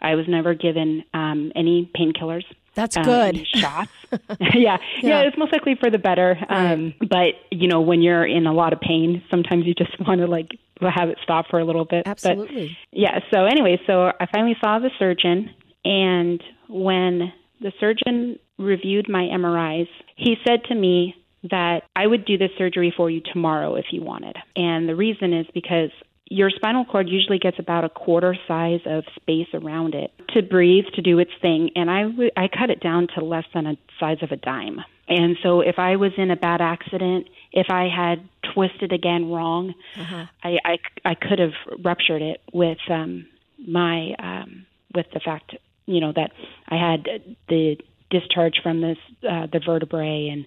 I 0.00 0.14
was 0.14 0.26
never 0.28 0.54
given 0.54 1.04
um, 1.14 1.52
any 1.54 1.90
painkillers. 1.96 2.44
That's 2.74 2.96
um, 2.96 3.04
good. 3.04 3.46
shots. 3.54 3.90
yeah. 4.40 4.48
yeah. 4.54 4.78
yeah, 5.02 5.20
It's 5.22 5.36
most 5.36 5.52
likely 5.52 5.74
for 5.74 5.90
the 5.90 5.98
better. 5.98 6.38
Right. 6.48 6.72
Um, 6.72 6.94
but 7.00 7.34
you 7.50 7.68
know, 7.68 7.80
when 7.80 8.02
you're 8.02 8.26
in 8.26 8.46
a 8.46 8.52
lot 8.52 8.72
of 8.72 8.80
pain, 8.80 9.22
sometimes 9.30 9.66
you 9.66 9.74
just 9.74 9.98
want 10.06 10.20
to 10.20 10.26
like 10.26 10.58
have 10.80 11.08
it 11.08 11.18
stop 11.22 11.46
for 11.48 11.58
a 11.58 11.64
little 11.64 11.84
bit. 11.84 12.06
Absolutely. 12.06 12.76
But, 12.90 12.98
yeah. 12.98 13.20
So 13.32 13.44
anyway, 13.44 13.80
so 13.86 14.12
I 14.18 14.26
finally 14.32 14.56
saw 14.60 14.78
the 14.78 14.90
surgeon, 14.98 15.50
and 15.84 16.42
when 16.68 17.32
the 17.60 17.72
surgeon 17.78 18.38
reviewed 18.58 19.08
my 19.08 19.24
MRIs, 19.24 19.88
he 20.16 20.36
said 20.46 20.64
to 20.64 20.74
me 20.74 21.14
that 21.50 21.84
I 21.96 22.06
would 22.06 22.24
do 22.24 22.36
the 22.36 22.48
surgery 22.58 22.92
for 22.94 23.10
you 23.10 23.20
tomorrow 23.32 23.74
if 23.74 23.86
you 23.92 24.02
wanted. 24.02 24.36
And 24.56 24.88
the 24.88 24.96
reason 24.96 25.32
is 25.32 25.46
because 25.54 25.90
your 26.30 26.48
spinal 26.48 26.84
cord 26.84 27.08
usually 27.08 27.40
gets 27.40 27.58
about 27.58 27.84
a 27.84 27.88
quarter 27.88 28.36
size 28.46 28.80
of 28.86 29.02
space 29.16 29.48
around 29.52 29.94
it 29.94 30.12
to 30.28 30.42
breathe 30.42 30.84
to 30.94 31.02
do 31.02 31.18
its 31.18 31.32
thing 31.42 31.70
and 31.74 31.90
I, 31.90 32.02
w- 32.04 32.30
I 32.36 32.48
cut 32.48 32.70
it 32.70 32.80
down 32.80 33.08
to 33.16 33.24
less 33.24 33.44
than 33.52 33.66
a 33.66 33.76
size 33.98 34.18
of 34.22 34.30
a 34.30 34.36
dime 34.36 34.80
and 35.08 35.36
so 35.42 35.60
if 35.60 35.78
i 35.78 35.96
was 35.96 36.12
in 36.16 36.30
a 36.30 36.36
bad 36.36 36.60
accident 36.60 37.28
if 37.52 37.66
i 37.68 37.88
had 37.88 38.26
twisted 38.54 38.92
again 38.92 39.30
wrong 39.30 39.74
uh-huh. 39.96 40.26
I, 40.42 40.58
I 40.64 40.78
i 41.04 41.14
could 41.14 41.40
have 41.40 41.54
ruptured 41.84 42.22
it 42.22 42.40
with 42.52 42.78
um 42.88 43.26
my 43.66 44.14
um 44.18 44.66
with 44.94 45.06
the 45.12 45.20
fact 45.20 45.56
you 45.86 46.00
know 46.00 46.12
that 46.14 46.30
i 46.68 46.76
had 46.76 47.08
the 47.48 47.76
discharge 48.08 48.60
from 48.62 48.80
this 48.80 48.98
uh 49.28 49.46
the 49.52 49.60
vertebrae 49.64 50.28
and 50.32 50.46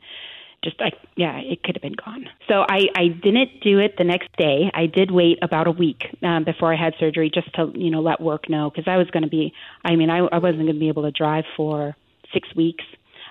just 0.64 0.82
I 0.82 0.92
yeah, 1.16 1.38
it 1.40 1.64
could 1.64 1.76
have 1.76 1.82
been 1.82 1.96
gone. 2.06 2.30
So 2.48 2.66
I 2.68 2.88
I 2.96 3.08
didn't 3.08 3.62
do 3.62 3.80
it 3.80 3.96
the 3.98 4.04
next 4.04 4.36
day. 4.38 4.72
I 4.74 4.86
did 4.86 5.12
wait 5.12 5.40
about 5.42 5.68
a 5.68 5.72
week 5.72 6.04
um, 6.22 6.44
before 6.44 6.74
I 6.74 6.78
had 6.78 6.94
surgery 7.00 7.30
just 7.34 7.54
to 7.56 7.72
you 7.76 7.92
know 7.92 8.02
let 8.02 8.22
work 8.22 8.50
know 8.50 8.70
because 8.70 8.88
I 8.88 8.98
was 8.98 9.10
going 9.12 9.24
to 9.24 9.30
be. 9.30 9.54
I 9.84 9.96
mean 9.96 10.10
I 10.10 10.20
I 10.20 10.40
wasn't 10.40 10.64
going 10.64 10.74
to 10.74 10.80
be 10.80 10.88
able 10.88 11.04
to 11.04 11.12
drive 11.12 11.46
for 11.56 11.96
six 12.34 12.48
weeks 12.56 12.84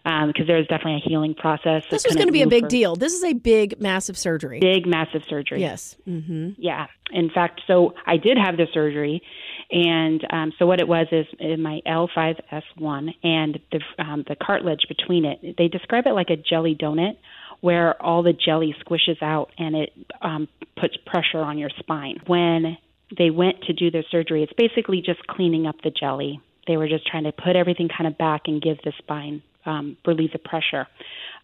because 0.04 0.40
um, 0.40 0.46
there 0.46 0.56
was 0.56 0.66
definitely 0.66 1.00
a 1.04 1.08
healing 1.08 1.34
process. 1.34 1.84
This 1.88 2.04
was 2.04 2.16
going 2.16 2.26
to 2.26 2.32
be 2.32 2.42
a 2.42 2.48
big 2.48 2.68
deal. 2.68 2.96
This 2.96 3.12
is 3.12 3.22
a 3.22 3.34
big, 3.34 3.80
massive 3.80 4.18
surgery. 4.18 4.58
Big, 4.58 4.84
massive 4.84 5.22
surgery. 5.28 5.60
Yes. 5.60 5.96
Mm-hmm. 6.08 6.50
Yeah. 6.58 6.88
In 7.12 7.30
fact, 7.30 7.60
so 7.68 7.94
I 8.04 8.16
did 8.16 8.36
have 8.36 8.56
the 8.56 8.66
surgery, 8.72 9.22
and 9.72 10.22
um, 10.30 10.52
so 10.58 10.66
what 10.66 10.80
it 10.80 10.86
was 10.86 11.06
is 11.10 11.26
in 11.38 11.62
my 11.62 11.80
L5S1 11.86 13.14
and 13.22 13.58
the 13.72 13.80
um, 13.98 14.22
the 14.28 14.36
cartilage 14.36 14.82
between 14.86 15.24
it. 15.24 15.56
They 15.56 15.68
describe 15.68 16.04
it 16.06 16.12
like 16.12 16.28
a 16.28 16.36
jelly 16.36 16.76
donut, 16.78 17.16
where 17.62 18.00
all 18.00 18.22
the 18.22 18.34
jelly 18.34 18.74
squishes 18.84 19.22
out 19.22 19.50
and 19.56 19.74
it 19.74 19.92
um, 20.20 20.46
puts 20.78 20.94
pressure 21.06 21.38
on 21.38 21.56
your 21.56 21.70
spine. 21.78 22.20
When 22.26 22.76
they 23.16 23.30
went 23.30 23.62
to 23.62 23.72
do 23.72 23.90
their 23.90 24.04
surgery, 24.10 24.42
it's 24.42 24.52
basically 24.52 25.00
just 25.00 25.26
cleaning 25.26 25.66
up 25.66 25.76
the 25.82 25.90
jelly. 25.90 26.40
They 26.68 26.76
were 26.76 26.88
just 26.88 27.06
trying 27.06 27.24
to 27.24 27.32
put 27.32 27.56
everything 27.56 27.88
kind 27.88 28.06
of 28.06 28.18
back 28.18 28.42
and 28.46 28.60
give 28.60 28.76
the 28.84 28.92
spine 28.98 29.42
um, 29.64 29.96
relieve 30.06 30.32
the 30.32 30.38
pressure. 30.38 30.86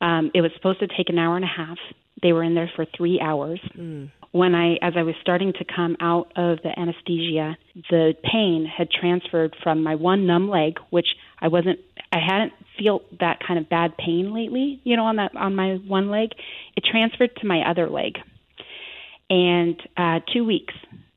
Um, 0.03 0.31
it 0.35 0.43
was 0.43 0.51
supposed 0.55 0.81
to 0.81 0.87
take 0.87 1.09
an 1.09 1.19
hour 1.19 1.35
and 1.37 1.45
a 1.45 1.49
half. 1.49 1.79
They 2.23 2.33
were 2.33 2.43
in 2.43 2.55
there 2.55 2.71
for 2.77 2.85
three 2.85 3.21
hours. 3.21 3.61
Mm 3.75 4.11
when 4.33 4.55
I, 4.55 4.75
as 4.83 4.95
I 4.97 5.03
was 5.03 5.15
starting 5.21 5.53
to 5.55 5.65
come 5.65 5.97
out 6.01 6.33
of 6.37 6.59
the 6.63 6.71
anesthesia, 6.77 7.57
the 7.91 8.15
pain 8.23 8.67
had 8.67 8.91
transferred 8.91 9.57
from 9.63 9.83
my 9.83 9.95
one 9.95 10.27
numb 10.27 10.49
leg, 10.49 10.79
which 10.91 11.09
I 11.41 11.49
wasn't, 11.49 11.79
I 12.13 12.19
hadn't 12.19 12.53
felt 12.83 13.05
that 13.21 13.39
kind 13.47 13.59
of 13.59 13.69
bad 13.69 13.97
pain 13.97 14.35
lately, 14.35 14.81
you 14.85 14.97
know, 14.97 15.05
on 15.05 15.17
that, 15.17 15.35
on 15.37 15.55
my 15.55 15.77
one 15.87 16.11
leg. 16.11 16.31
It 16.77 16.85
transferred 16.91 17.37
to 17.37 17.47
my 17.47 17.69
other 17.69 17.89
leg. 17.89 18.19
And 19.31 19.81
uh, 19.97 20.21
two 20.33 20.45
weeks 20.45 20.75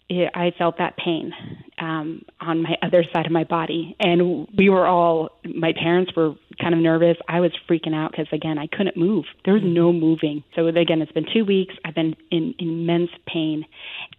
I 0.10 0.52
felt 0.58 0.78
that 0.78 0.98
pain 0.98 1.34
um, 1.82 2.22
on 2.40 2.62
my 2.62 2.76
other 2.84 3.04
side 3.12 3.26
of 3.26 3.32
my 3.32 3.44
body, 3.44 3.96
and 4.00 4.48
we 4.56 4.70
were 4.70 4.86
all. 4.86 5.30
My 5.44 5.74
parents 5.74 6.12
were 6.16 6.36
kind 6.62 6.76
of 6.76 6.80
nervous. 6.80 7.18
I 7.28 7.40
was 7.40 7.52
freaking 7.68 7.96
out 7.96 8.12
because 8.12 8.28
again, 8.32 8.60
I 8.60 8.68
couldn't 8.68 8.96
move. 8.96 9.26
There 9.44 9.56
was 9.56 9.64
no 9.66 9.92
moving. 9.92 10.44
So 10.56 10.68
again, 10.68 11.02
it's 11.02 11.12
been 11.12 11.26
two 11.34 11.44
weeks. 11.44 11.74
I've 11.84 11.96
been 11.96 12.16
in 12.30 12.54
immense 12.60 13.10
pain. 13.28 13.66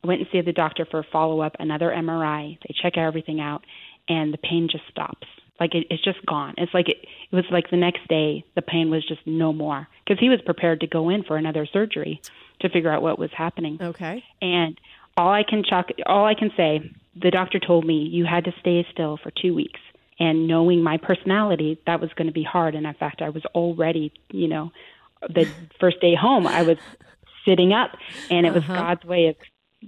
I 0.02 0.06
went 0.06 0.20
and 0.20 0.28
see 0.32 0.40
the 0.40 0.52
doctor 0.52 0.84
for 0.90 1.00
a 1.00 1.04
follow 1.12 1.40
up, 1.40 1.54
another 1.60 1.90
MRI. 1.90 2.58
They 2.66 2.74
check 2.82 2.98
everything 2.98 3.40
out, 3.40 3.62
and 4.08 4.34
the 4.34 4.38
pain 4.38 4.68
just 4.70 4.84
stops. 4.90 5.28
Like 5.60 5.76
it, 5.76 5.86
it's 5.88 6.02
just 6.02 6.24
gone. 6.26 6.54
It's 6.58 6.74
like 6.74 6.88
it, 6.88 6.96
it 7.30 7.34
was 7.34 7.44
like 7.52 7.70
the 7.70 7.76
next 7.76 8.08
day 8.08 8.44
the 8.56 8.62
pain 8.62 8.90
was 8.90 9.06
just 9.06 9.20
no 9.24 9.52
more 9.52 9.86
because 10.04 10.18
he 10.18 10.28
was 10.28 10.40
prepared 10.44 10.80
to 10.80 10.88
go 10.88 11.08
in 11.10 11.22
for 11.22 11.36
another 11.36 11.66
surgery 11.72 12.20
to 12.60 12.68
figure 12.68 12.90
out 12.90 13.02
what 13.02 13.20
was 13.20 13.30
happening. 13.36 13.78
Okay. 13.80 14.24
And 14.40 14.76
all 15.16 15.32
I 15.32 15.44
can 15.48 15.62
chalk, 15.62 15.90
all 16.06 16.24
I 16.24 16.34
can 16.34 16.50
say, 16.56 16.90
the 17.14 17.30
doctor 17.30 17.58
told 17.58 17.84
me 17.84 18.08
you 18.10 18.24
had 18.24 18.44
to 18.44 18.54
stay 18.60 18.86
still 18.90 19.16
for 19.16 19.30
two 19.30 19.54
weeks. 19.54 19.80
And 20.18 20.46
knowing 20.46 20.82
my 20.82 20.98
personality, 20.98 21.80
that 21.86 22.00
was 22.00 22.10
going 22.14 22.28
to 22.28 22.32
be 22.32 22.44
hard. 22.44 22.74
And 22.74 22.86
in 22.86 22.94
fact, 22.94 23.22
I 23.22 23.30
was 23.30 23.44
already, 23.54 24.12
you 24.30 24.46
know, 24.46 24.70
the 25.28 25.48
first 25.80 26.00
day 26.00 26.14
home, 26.14 26.46
I 26.46 26.62
was 26.62 26.78
sitting 27.44 27.72
up, 27.72 27.90
and 28.30 28.46
it 28.46 28.54
was 28.54 28.62
uh-huh. 28.64 28.74
God's 28.74 29.04
way 29.04 29.26
of 29.28 29.36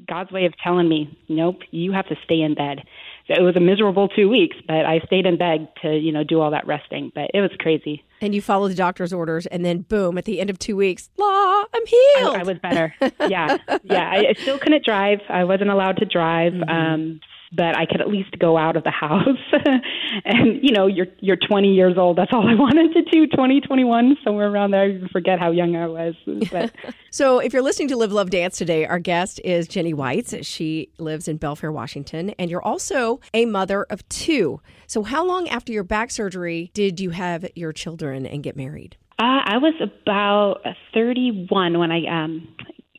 God's 0.08 0.32
way 0.32 0.46
of 0.46 0.54
telling 0.58 0.88
me, 0.88 1.16
nope, 1.28 1.60
you 1.70 1.92
have 1.92 2.08
to 2.08 2.16
stay 2.24 2.40
in 2.40 2.54
bed. 2.54 2.82
So 3.28 3.34
it 3.34 3.42
was 3.42 3.54
a 3.54 3.60
miserable 3.60 4.08
two 4.08 4.28
weeks, 4.28 4.56
but 4.66 4.84
I 4.84 4.98
stayed 5.06 5.24
in 5.24 5.38
bed 5.38 5.68
to, 5.82 5.96
you 5.96 6.10
know, 6.10 6.24
do 6.24 6.40
all 6.40 6.50
that 6.50 6.66
resting. 6.66 7.12
But 7.14 7.30
it 7.32 7.40
was 7.40 7.52
crazy. 7.60 8.02
And 8.24 8.34
you 8.34 8.40
follow 8.40 8.68
the 8.68 8.74
doctor's 8.74 9.12
orders, 9.12 9.44
and 9.44 9.66
then 9.66 9.82
boom, 9.82 10.16
at 10.16 10.24
the 10.24 10.40
end 10.40 10.48
of 10.48 10.58
two 10.58 10.76
weeks, 10.76 11.10
law, 11.18 11.64
I'm 11.74 11.86
healed. 11.86 12.36
I, 12.36 12.40
I 12.40 12.42
was 12.42 12.58
better. 12.58 12.94
yeah, 13.28 13.58
yeah. 13.82 14.10
I, 14.10 14.28
I 14.30 14.34
still 14.40 14.58
couldn't 14.58 14.82
drive. 14.82 15.20
I 15.28 15.44
wasn't 15.44 15.68
allowed 15.68 15.98
to 15.98 16.06
drive. 16.06 16.54
Mm-hmm. 16.64 16.70
Um, 16.70 17.20
but 17.54 17.76
I 17.76 17.86
could 17.86 18.00
at 18.00 18.08
least 18.08 18.38
go 18.38 18.56
out 18.56 18.76
of 18.76 18.84
the 18.84 18.90
house. 18.90 19.38
and 20.24 20.62
you 20.62 20.72
know, 20.72 20.86
you're 20.86 21.06
you're 21.20 21.36
20 21.36 21.68
years 21.72 21.96
old. 21.96 22.18
That's 22.18 22.32
all 22.32 22.48
I 22.48 22.54
wanted 22.58 22.92
to 22.94 23.02
do. 23.10 23.26
20, 23.26 23.60
21, 23.60 24.16
somewhere 24.24 24.48
around 24.48 24.72
there. 24.72 24.82
I 24.82 24.90
even 24.90 25.08
forget 25.08 25.38
how 25.38 25.50
young 25.50 25.76
I 25.76 25.86
was. 25.86 26.14
But. 26.50 26.72
so, 27.10 27.38
if 27.38 27.52
you're 27.52 27.62
listening 27.62 27.88
to 27.88 27.96
Live 27.96 28.12
Love 28.12 28.30
Dance 28.30 28.58
today, 28.58 28.84
our 28.86 28.98
guest 28.98 29.40
is 29.44 29.66
Jenny 29.66 29.94
Weitz. 29.94 30.44
She 30.44 30.90
lives 30.98 31.26
in 31.26 31.38
Belfair, 31.38 31.72
Washington, 31.72 32.30
and 32.38 32.50
you're 32.50 32.62
also 32.62 33.20
a 33.32 33.46
mother 33.46 33.84
of 33.84 34.06
two. 34.08 34.60
So, 34.86 35.02
how 35.02 35.24
long 35.24 35.48
after 35.48 35.72
your 35.72 35.84
back 35.84 36.10
surgery 36.10 36.70
did 36.74 37.00
you 37.00 37.10
have 37.10 37.46
your 37.54 37.72
children 37.72 38.26
and 38.26 38.42
get 38.42 38.56
married? 38.56 38.96
Uh, 39.18 39.40
I 39.44 39.58
was 39.58 39.74
about 39.80 40.62
31 40.92 41.78
when 41.78 41.92
I 41.92 42.24
um, 42.24 42.48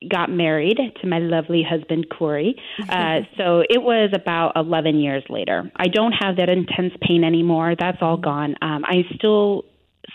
got 0.09 0.29
married 0.29 0.77
to 1.01 1.07
my 1.07 1.19
lovely 1.19 1.63
husband 1.67 2.07
Corey. 2.09 2.55
Uh, 2.95 3.21
so 3.35 3.61
it 3.61 3.81
was 3.81 4.11
about 4.13 4.53
11 4.55 4.99
years 4.99 5.23
later. 5.29 5.69
I 5.75 5.87
don't 5.87 6.13
have 6.13 6.37
that 6.37 6.49
intense 6.49 6.93
pain 7.01 7.23
anymore. 7.23 7.75
That's 7.77 7.97
all 7.99 8.15
gone. 8.15 8.55
Um, 8.61 8.85
I 8.85 9.03
still 9.15 9.65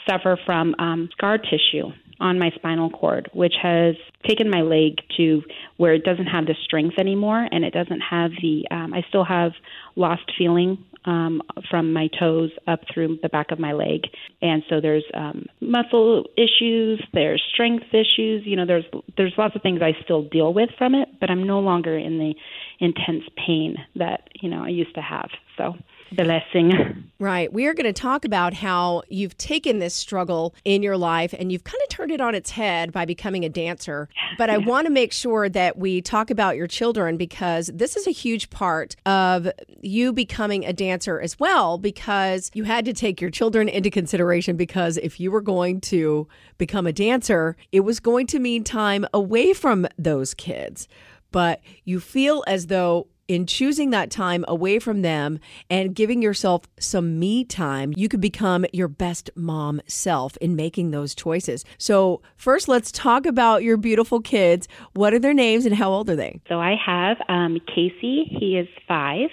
suffer 0.08 0.38
from 0.46 0.74
um, 0.78 1.08
scar 1.12 1.36
tissue 1.36 1.90
on 2.20 2.38
my 2.38 2.50
spinal 2.54 2.90
cord, 2.90 3.30
which 3.32 3.54
has 3.60 3.96
taken 4.26 4.50
my 4.50 4.60
leg 4.60 4.98
to 5.16 5.42
where 5.78 5.94
it 5.94 6.04
doesn't 6.04 6.26
have 6.26 6.46
the 6.46 6.54
strength 6.64 6.98
anymore, 6.98 7.46
and 7.50 7.64
it 7.64 7.72
doesn't 7.72 8.00
have 8.00 8.30
the. 8.42 8.64
Um, 8.70 8.94
I 8.94 9.02
still 9.08 9.24
have 9.24 9.52
lost 9.96 10.22
feeling 10.38 10.84
um, 11.04 11.42
from 11.70 11.92
my 11.92 12.08
toes 12.18 12.50
up 12.66 12.80
through 12.92 13.18
the 13.22 13.28
back 13.28 13.50
of 13.50 13.58
my 13.58 13.72
leg, 13.72 14.02
and 14.42 14.62
so 14.68 14.80
there's 14.80 15.04
um, 15.14 15.46
muscle 15.60 16.24
issues, 16.36 17.02
there's 17.12 17.42
strength 17.52 17.86
issues. 17.92 18.42
You 18.44 18.56
know, 18.56 18.66
there's 18.66 18.84
there's 19.16 19.34
lots 19.38 19.56
of 19.56 19.62
things 19.62 19.80
I 19.82 19.92
still 20.04 20.22
deal 20.22 20.52
with 20.52 20.70
from 20.78 20.94
it, 20.94 21.08
but 21.20 21.30
I'm 21.30 21.46
no 21.46 21.60
longer 21.60 21.96
in 21.96 22.18
the 22.18 22.34
intense 22.78 23.24
pain 23.46 23.76
that 23.96 24.28
you 24.40 24.48
know 24.50 24.64
I 24.64 24.68
used 24.68 24.94
to 24.94 25.02
have. 25.02 25.30
So 25.56 25.74
blessing. 26.12 27.06
Right. 27.20 27.52
We 27.52 27.66
are 27.66 27.74
going 27.74 27.84
to 27.84 27.92
talk 27.92 28.24
about 28.24 28.54
how 28.54 29.02
you've 29.10 29.36
taken 29.36 29.78
this 29.78 29.94
struggle 29.94 30.54
in 30.64 30.82
your 30.82 30.96
life 30.96 31.34
and 31.38 31.52
you've 31.52 31.64
kind 31.64 31.78
of 31.82 31.90
turned 31.90 32.10
it 32.12 32.20
on 32.22 32.34
its 32.34 32.48
head 32.48 32.92
by 32.92 33.04
becoming 33.04 33.44
a 33.44 33.50
dancer. 33.50 34.08
But 34.38 34.48
I 34.48 34.56
want 34.56 34.86
to 34.86 34.90
make 34.90 35.12
sure 35.12 35.50
that 35.50 35.76
we 35.76 36.00
talk 36.00 36.30
about 36.30 36.56
your 36.56 36.66
children 36.66 37.18
because 37.18 37.70
this 37.74 37.94
is 37.94 38.06
a 38.06 38.10
huge 38.10 38.48
part 38.48 38.96
of 39.04 39.50
you 39.82 40.14
becoming 40.14 40.64
a 40.64 40.72
dancer 40.72 41.20
as 41.20 41.38
well 41.38 41.76
because 41.76 42.50
you 42.54 42.64
had 42.64 42.86
to 42.86 42.94
take 42.94 43.20
your 43.20 43.30
children 43.30 43.68
into 43.68 43.90
consideration 43.90 44.56
because 44.56 44.96
if 44.96 45.20
you 45.20 45.30
were 45.30 45.42
going 45.42 45.82
to 45.82 46.26
become 46.56 46.86
a 46.86 46.92
dancer, 46.92 47.54
it 47.70 47.80
was 47.80 48.00
going 48.00 48.26
to 48.28 48.38
mean 48.38 48.64
time 48.64 49.04
away 49.12 49.52
from 49.52 49.86
those 49.98 50.32
kids 50.32 50.88
but 51.32 51.60
you 51.84 52.00
feel 52.00 52.42
as 52.46 52.66
though 52.66 53.06
in 53.30 53.46
choosing 53.46 53.90
that 53.90 54.10
time 54.10 54.44
away 54.48 54.80
from 54.80 55.02
them 55.02 55.38
and 55.70 55.94
giving 55.94 56.20
yourself 56.20 56.62
some 56.80 57.16
me 57.20 57.44
time, 57.44 57.92
you 57.96 58.08
could 58.08 58.20
become 58.20 58.66
your 58.72 58.88
best 58.88 59.30
mom 59.36 59.80
self 59.86 60.36
in 60.38 60.56
making 60.56 60.90
those 60.90 61.14
choices. 61.14 61.64
So, 61.78 62.22
first, 62.34 62.66
let's 62.66 62.90
talk 62.90 63.26
about 63.26 63.62
your 63.62 63.76
beautiful 63.76 64.20
kids. 64.20 64.66
What 64.94 65.14
are 65.14 65.20
their 65.20 65.32
names 65.32 65.64
and 65.64 65.76
how 65.76 65.92
old 65.92 66.10
are 66.10 66.16
they? 66.16 66.40
So, 66.48 66.58
I 66.58 66.74
have 66.84 67.18
um, 67.28 67.60
Casey, 67.72 68.24
he 68.24 68.58
is 68.58 68.66
five, 68.88 69.30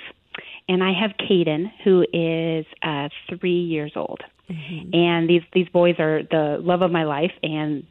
and 0.69 0.83
I 0.83 0.91
have 0.93 1.13
Caden, 1.17 1.71
who 1.83 2.05
is 2.13 2.67
uh, 2.83 3.09
three 3.27 3.61
years 3.63 3.93
old. 3.95 4.21
Mm-hmm. 4.49 4.89
And 4.93 5.29
these 5.29 5.41
these 5.53 5.67
boys 5.69 5.95
are 5.99 6.23
the 6.23 6.57
love 6.61 6.81
of 6.81 6.89
my 6.89 7.03
life, 7.03 7.31
and 7.43 7.83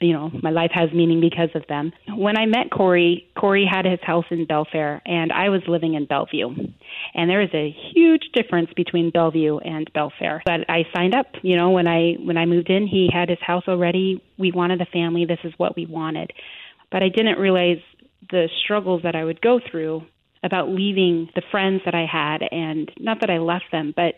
you 0.00 0.14
know 0.14 0.30
my 0.42 0.50
life 0.50 0.70
has 0.72 0.90
meaning 0.94 1.20
because 1.20 1.50
of 1.54 1.66
them. 1.68 1.92
When 2.08 2.38
I 2.38 2.46
met 2.46 2.70
Corey, 2.70 3.28
Corey 3.38 3.68
had 3.70 3.84
his 3.84 4.00
house 4.02 4.24
in 4.30 4.46
Belfair, 4.46 5.02
and 5.04 5.30
I 5.30 5.50
was 5.50 5.60
living 5.68 5.94
in 5.94 6.06
Bellevue. 6.06 6.48
And 7.14 7.28
there 7.28 7.42
is 7.42 7.50
a 7.52 7.74
huge 7.92 8.30
difference 8.32 8.70
between 8.74 9.10
Bellevue 9.10 9.58
and 9.58 9.92
Belfair. 9.92 10.40
But 10.46 10.70
I 10.70 10.84
signed 10.94 11.14
up. 11.14 11.26
You 11.42 11.56
know, 11.56 11.70
when 11.70 11.86
I 11.86 12.14
when 12.14 12.38
I 12.38 12.46
moved 12.46 12.70
in, 12.70 12.86
he 12.86 13.10
had 13.12 13.28
his 13.28 13.40
house 13.46 13.64
already. 13.68 14.22
We 14.38 14.52
wanted 14.52 14.80
a 14.80 14.86
family. 14.86 15.26
This 15.26 15.40
is 15.44 15.52
what 15.58 15.76
we 15.76 15.84
wanted. 15.84 16.32
But 16.90 17.02
I 17.02 17.10
didn't 17.10 17.38
realize 17.38 17.78
the 18.30 18.48
struggles 18.64 19.02
that 19.02 19.14
I 19.14 19.24
would 19.24 19.42
go 19.42 19.60
through 19.70 20.02
about 20.42 20.70
leaving 20.70 21.28
the 21.34 21.42
friends 21.50 21.82
that 21.84 21.94
I 21.94 22.06
had, 22.10 22.38
and 22.50 22.90
not 22.98 23.20
that 23.20 23.28
I 23.28 23.38
left 23.38 23.66
them, 23.70 23.92
but 23.94 24.14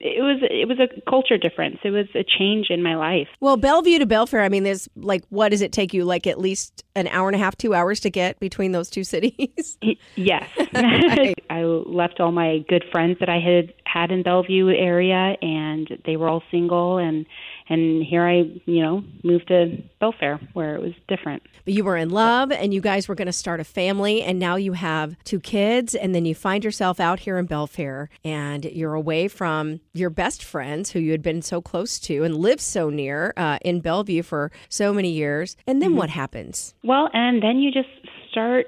it 0.00 0.22
was 0.22 0.38
it 0.42 0.68
was 0.68 0.78
a 0.78 1.00
culture 1.08 1.38
difference. 1.38 1.78
It 1.84 1.90
was 1.90 2.06
a 2.14 2.24
change 2.24 2.68
in 2.70 2.82
my 2.82 2.96
life. 2.96 3.28
Well, 3.40 3.56
Bellevue 3.56 3.98
to 3.98 4.06
Belfair, 4.06 4.44
I 4.44 4.48
mean, 4.48 4.64
there's 4.64 4.88
like 4.96 5.24
what 5.28 5.50
does 5.50 5.62
it 5.62 5.72
take 5.72 5.92
you? 5.94 6.04
Like 6.04 6.26
at 6.26 6.38
least 6.38 6.84
an 6.94 7.08
hour 7.08 7.28
and 7.28 7.34
a 7.34 7.38
half, 7.38 7.56
two 7.56 7.74
hours 7.74 8.00
to 8.00 8.10
get 8.10 8.38
between 8.40 8.72
those 8.72 8.90
two 8.90 9.04
cities. 9.04 9.78
yes, 10.16 10.48
I 11.50 11.62
left 11.62 12.20
all 12.20 12.32
my 12.32 12.58
good 12.68 12.84
friends 12.90 13.18
that 13.20 13.28
I 13.28 13.40
had 13.40 13.72
had 13.84 14.10
in 14.10 14.22
Bellevue 14.22 14.68
area, 14.68 15.36
and 15.40 15.88
they 16.04 16.16
were 16.16 16.28
all 16.28 16.42
single, 16.50 16.98
and 16.98 17.26
and 17.68 18.02
here 18.02 18.26
I, 18.26 18.44
you 18.64 18.82
know, 18.82 19.04
moved 19.22 19.48
to 19.48 19.82
Belfair 20.00 20.40
where 20.54 20.74
it 20.74 20.80
was 20.80 20.92
different. 21.06 21.42
But 21.64 21.74
you 21.74 21.84
were 21.84 21.96
in 21.96 22.10
love 22.10 22.50
and 22.50 22.72
you 22.72 22.80
guys 22.80 23.08
were 23.08 23.14
going 23.14 23.26
to 23.26 23.32
start 23.32 23.60
a 23.60 23.64
family 23.64 24.22
and 24.22 24.38
now 24.38 24.56
you 24.56 24.72
have 24.72 25.16
two 25.24 25.38
kids 25.38 25.94
and 25.94 26.14
then 26.14 26.24
you 26.24 26.34
find 26.34 26.64
yourself 26.64 26.98
out 26.98 27.20
here 27.20 27.36
in 27.36 27.46
Belfair 27.46 28.08
and 28.24 28.64
you're 28.64 28.94
away 28.94 29.28
from 29.28 29.80
your 29.92 30.10
best 30.10 30.42
friends 30.42 30.92
who 30.92 30.98
you 30.98 31.10
had 31.10 31.22
been 31.22 31.42
so 31.42 31.60
close 31.60 31.98
to 32.00 32.24
and 32.24 32.36
lived 32.36 32.62
so 32.62 32.88
near 32.88 33.34
uh, 33.36 33.58
in 33.62 33.80
Bellevue 33.80 34.22
for 34.22 34.50
so 34.68 34.94
many 34.94 35.10
years. 35.10 35.56
And 35.66 35.82
then 35.82 35.90
mm-hmm. 35.90 35.98
what 35.98 36.10
happens? 36.10 36.74
Well, 36.82 37.10
and 37.12 37.42
then 37.42 37.58
you 37.58 37.70
just 37.70 37.88
start 38.30 38.66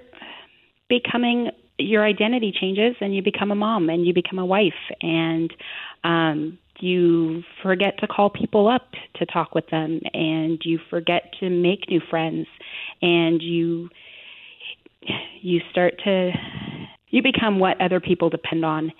becoming 0.88 1.50
your 1.78 2.04
identity 2.04 2.52
changes 2.58 2.96
and 3.00 3.14
you 3.14 3.22
become 3.22 3.50
a 3.50 3.54
mom 3.54 3.88
and 3.88 4.06
you 4.06 4.12
become 4.12 4.38
a 4.38 4.44
wife 4.44 4.74
and 5.00 5.50
um 6.04 6.58
you 6.82 7.42
forget 7.62 7.98
to 7.98 8.06
call 8.06 8.30
people 8.30 8.68
up 8.68 8.90
to 9.16 9.26
talk 9.26 9.54
with 9.54 9.68
them 9.70 10.00
and 10.12 10.60
you 10.64 10.78
forget 10.88 11.32
to 11.40 11.50
make 11.50 11.88
new 11.88 12.00
friends 12.10 12.46
and 13.02 13.42
you 13.42 13.88
you 15.40 15.60
start 15.70 15.94
to 16.04 16.32
you 17.08 17.22
become 17.22 17.58
what 17.58 17.80
other 17.80 18.00
people 18.00 18.30
depend 18.30 18.64
on 18.64 18.92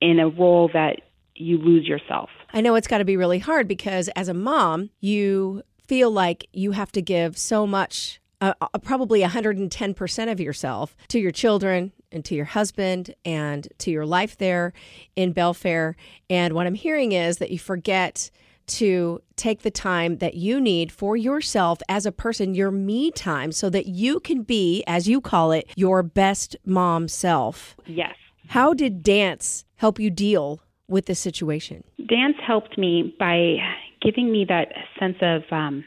in 0.00 0.18
a 0.18 0.28
role 0.28 0.68
that 0.72 1.00
you 1.34 1.58
lose 1.58 1.86
yourself. 1.86 2.30
I 2.52 2.60
know 2.60 2.74
it's 2.74 2.86
got 2.86 2.98
to 2.98 3.04
be 3.04 3.16
really 3.16 3.38
hard 3.38 3.66
because 3.66 4.08
as 4.08 4.28
a 4.28 4.34
mom, 4.34 4.90
you 5.00 5.62
feel 5.86 6.10
like 6.10 6.46
you 6.52 6.72
have 6.72 6.92
to 6.92 7.02
give 7.02 7.36
so 7.36 7.66
much 7.66 8.20
uh, 8.40 8.52
uh 8.60 8.78
probably 8.78 9.22
110% 9.22 10.32
of 10.32 10.40
yourself 10.40 10.96
to 11.08 11.18
your 11.18 11.30
children 11.30 11.92
and 12.14 12.24
to 12.26 12.34
your 12.34 12.44
husband 12.46 13.14
and 13.24 13.68
to 13.78 13.90
your 13.90 14.06
life 14.06 14.38
there 14.38 14.72
in 15.16 15.34
Belfair. 15.34 15.94
And 16.30 16.54
what 16.54 16.66
I'm 16.66 16.74
hearing 16.74 17.12
is 17.12 17.38
that 17.38 17.50
you 17.50 17.58
forget 17.58 18.30
to 18.66 19.20
take 19.36 19.62
the 19.62 19.70
time 19.70 20.18
that 20.18 20.34
you 20.34 20.60
need 20.60 20.90
for 20.90 21.16
yourself 21.16 21.80
as 21.88 22.06
a 22.06 22.12
person, 22.12 22.54
your 22.54 22.70
me 22.70 23.10
time, 23.10 23.52
so 23.52 23.68
that 23.70 23.86
you 23.86 24.20
can 24.20 24.42
be, 24.42 24.82
as 24.86 25.08
you 25.08 25.20
call 25.20 25.52
it, 25.52 25.68
your 25.76 26.02
best 26.02 26.56
mom 26.64 27.08
self. 27.08 27.76
Yes. 27.86 28.14
How 28.48 28.72
did 28.72 29.02
dance 29.02 29.64
help 29.76 29.98
you 29.98 30.10
deal 30.10 30.60
with 30.88 31.06
this 31.06 31.18
situation? 31.18 31.84
Dance 32.08 32.36
helped 32.46 32.78
me 32.78 33.14
by 33.18 33.56
giving 34.00 34.30
me 34.30 34.44
that 34.48 34.68
sense 34.98 35.16
of 35.20 35.42
um, 35.50 35.84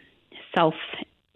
self 0.55 0.73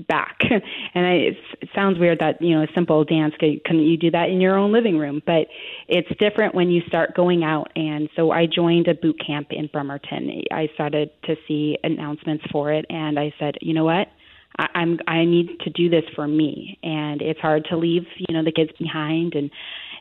back. 0.08 0.40
and 0.94 1.06
I, 1.06 1.12
it 1.12 1.38
sounds 1.76 2.00
weird 2.00 2.20
that 2.20 2.42
you 2.42 2.56
know 2.56 2.64
a 2.64 2.68
simple 2.74 3.04
dance 3.04 3.34
couldn't 3.40 3.84
you 3.84 3.98
do 3.98 4.12
that 4.12 4.30
in 4.30 4.42
your 4.42 4.58
own 4.58 4.72
living 4.72 4.98
room? 4.98 5.22
But 5.26 5.48
it's 5.88 6.10
different 6.20 6.56
when 6.56 6.70
you 6.70 6.82
start 6.88 7.16
going 7.16 7.44
out. 7.44 7.72
And 7.76 8.10
so 8.16 8.32
I 8.32 8.46
joined 8.46 8.88
a 8.88 8.94
boot 8.94 9.20
camp 9.26 9.48
in 9.52 9.68
Bremerton. 9.68 10.44
I 10.52 10.70
started 10.74 11.12
to 11.26 11.36
see 11.48 11.78
announcements 11.84 12.46
for 12.52 12.72
it, 12.72 12.86
and 12.90 13.20
I 13.20 13.34
said, 13.40 13.56
you 13.62 13.74
know 13.74 13.86
what? 13.86 14.08
I, 14.58 14.68
I'm 14.76 15.00
I 15.08 15.26
need 15.26 15.60
to 15.62 15.70
do 15.70 15.90
this 15.90 16.04
for 16.16 16.28
me, 16.28 16.78
and 16.84 17.22
it's 17.22 17.40
hard 17.40 17.66
to 17.70 17.78
leave 17.78 18.06
you 18.18 18.36
know 18.36 18.44
the 18.44 18.52
kids 18.52 18.72
behind 18.78 19.36
and 19.36 19.50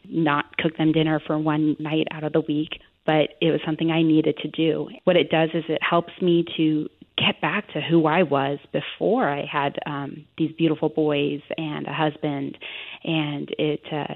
not 0.09 0.57
cook 0.57 0.77
them 0.79 0.93
dinner 0.93 1.21
for 1.27 1.39
one 1.39 1.77
night 1.79 2.09
out 2.11 2.25
of 2.25 2.33
the 2.33 2.41
week 2.41 2.81
but 3.07 3.31
it 3.41 3.51
was 3.51 3.61
something 3.65 3.91
I 3.91 4.03
needed 4.03 4.37
to 4.39 4.49
do. 4.49 4.89
What 5.05 5.17
it 5.17 5.31
does 5.31 5.51
is 5.55 5.65
it 5.69 5.83
helps 5.83 6.13
me 6.21 6.45
to 6.57 6.89
get 7.21 7.41
back 7.41 7.73
to 7.75 7.81
who 7.81 8.07
I 8.07 8.23
was 8.23 8.59
before 8.73 9.29
I 9.29 9.45
had 9.45 9.79
um, 9.87 10.27
these 10.39 10.53
beautiful 10.53 10.89
boys 10.89 11.41
and 11.57 11.87
a 11.87 11.93
husband, 11.93 12.57
and 13.05 13.49
it 13.59 13.83
uh, 13.93 14.15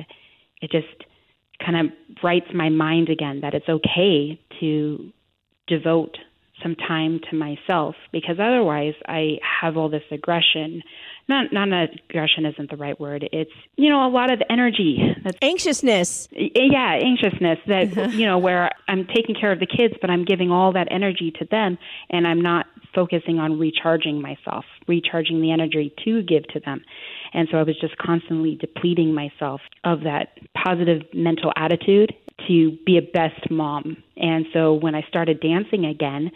it 0.60 0.70
just 0.70 1.04
kind 1.64 1.86
of 1.86 1.92
writes 2.22 2.46
my 2.54 2.68
mind 2.68 3.08
again 3.08 3.40
that 3.42 3.54
it's 3.54 3.68
okay 3.68 4.40
to 4.60 5.12
devote 5.66 6.16
some 6.62 6.76
time 6.76 7.20
to 7.30 7.36
myself 7.36 7.96
because 8.12 8.36
otherwise 8.38 8.94
I 9.06 9.38
have 9.60 9.76
all 9.76 9.88
this 9.88 10.04
aggression. 10.10 10.82
Not 11.28 11.52
not 11.52 11.68
aggression 11.68 12.46
isn't 12.46 12.70
the 12.70 12.76
right 12.76 12.98
word. 12.98 13.28
It's 13.32 13.50
you 13.76 13.90
know 13.90 14.06
a 14.06 14.10
lot 14.10 14.32
of 14.32 14.40
energy. 14.48 14.98
That's 15.22 15.38
anxiousness. 15.42 16.28
Yeah, 16.32 16.98
anxiousness 17.02 17.58
that 17.66 18.12
you 18.12 18.26
know 18.26 18.38
where 18.38 18.70
I'm 18.88 19.06
taking 19.06 19.34
care 19.34 19.52
of 19.52 19.58
the 19.58 19.66
kids 19.66 19.94
but 20.00 20.10
I'm 20.10 20.24
giving 20.24 20.50
all 20.50 20.72
that 20.72 20.88
energy 20.90 21.32
to 21.38 21.44
them 21.50 21.78
and 22.10 22.26
I'm 22.26 22.40
not 22.40 22.66
focusing 22.94 23.38
on 23.38 23.58
recharging 23.58 24.20
myself, 24.20 24.64
recharging 24.86 25.40
the 25.40 25.50
energy 25.50 25.92
to 26.04 26.22
give 26.22 26.46
to 26.48 26.60
them. 26.60 26.84
And 27.32 27.48
so 27.50 27.58
I 27.58 27.62
was 27.62 27.78
just 27.80 27.96
constantly 27.98 28.56
depleting 28.56 29.14
myself 29.14 29.60
of 29.82 30.00
that 30.00 30.38
positive 30.54 31.02
mental 31.12 31.52
attitude 31.56 32.14
to 32.48 32.76
be 32.84 32.98
a 32.98 33.02
best 33.02 33.50
mom. 33.50 33.96
And 34.16 34.46
so 34.52 34.74
when 34.74 34.94
I 34.94 35.02
started 35.08 35.40
dancing 35.40 35.84
again, 35.84 36.30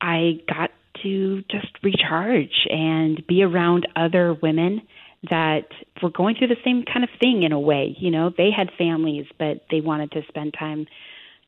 I 0.00 0.40
got 0.48 0.70
to 1.02 1.42
just 1.50 1.68
recharge 1.82 2.66
and 2.70 3.24
be 3.26 3.42
around 3.42 3.86
other 3.96 4.34
women 4.34 4.82
that 5.30 5.66
were 6.02 6.10
going 6.10 6.36
through 6.36 6.48
the 6.48 6.56
same 6.64 6.84
kind 6.84 7.04
of 7.04 7.10
thing 7.20 7.42
in 7.42 7.52
a 7.52 7.58
way. 7.58 7.96
You 7.98 8.10
know, 8.10 8.30
they 8.36 8.50
had 8.56 8.70
families, 8.78 9.26
but 9.38 9.64
they 9.70 9.80
wanted 9.80 10.12
to 10.12 10.22
spend 10.28 10.54
time, 10.58 10.86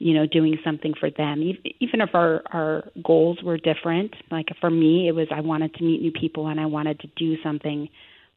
you 0.01 0.15
know, 0.15 0.27
doing 0.27 0.59
something 0.65 0.95
for 0.99 1.11
them. 1.11 1.43
Even 1.79 2.01
if 2.01 2.11
our 2.15 2.43
our 2.53 2.91
goals 3.05 3.39
were 3.43 3.57
different, 3.57 4.15
like 4.31 4.49
for 4.61 4.71
me, 4.71 5.07
it 5.09 5.13
was 5.13 5.29
I 5.31 5.41
wanted 5.41 5.75
to 5.75 5.85
meet 5.85 6.03
new 6.03 6.11
people 6.13 6.49
and 6.49 6.59
I 6.59 6.67
wanted 6.67 6.99
to 7.01 7.07
do 7.17 7.41
something 7.43 7.89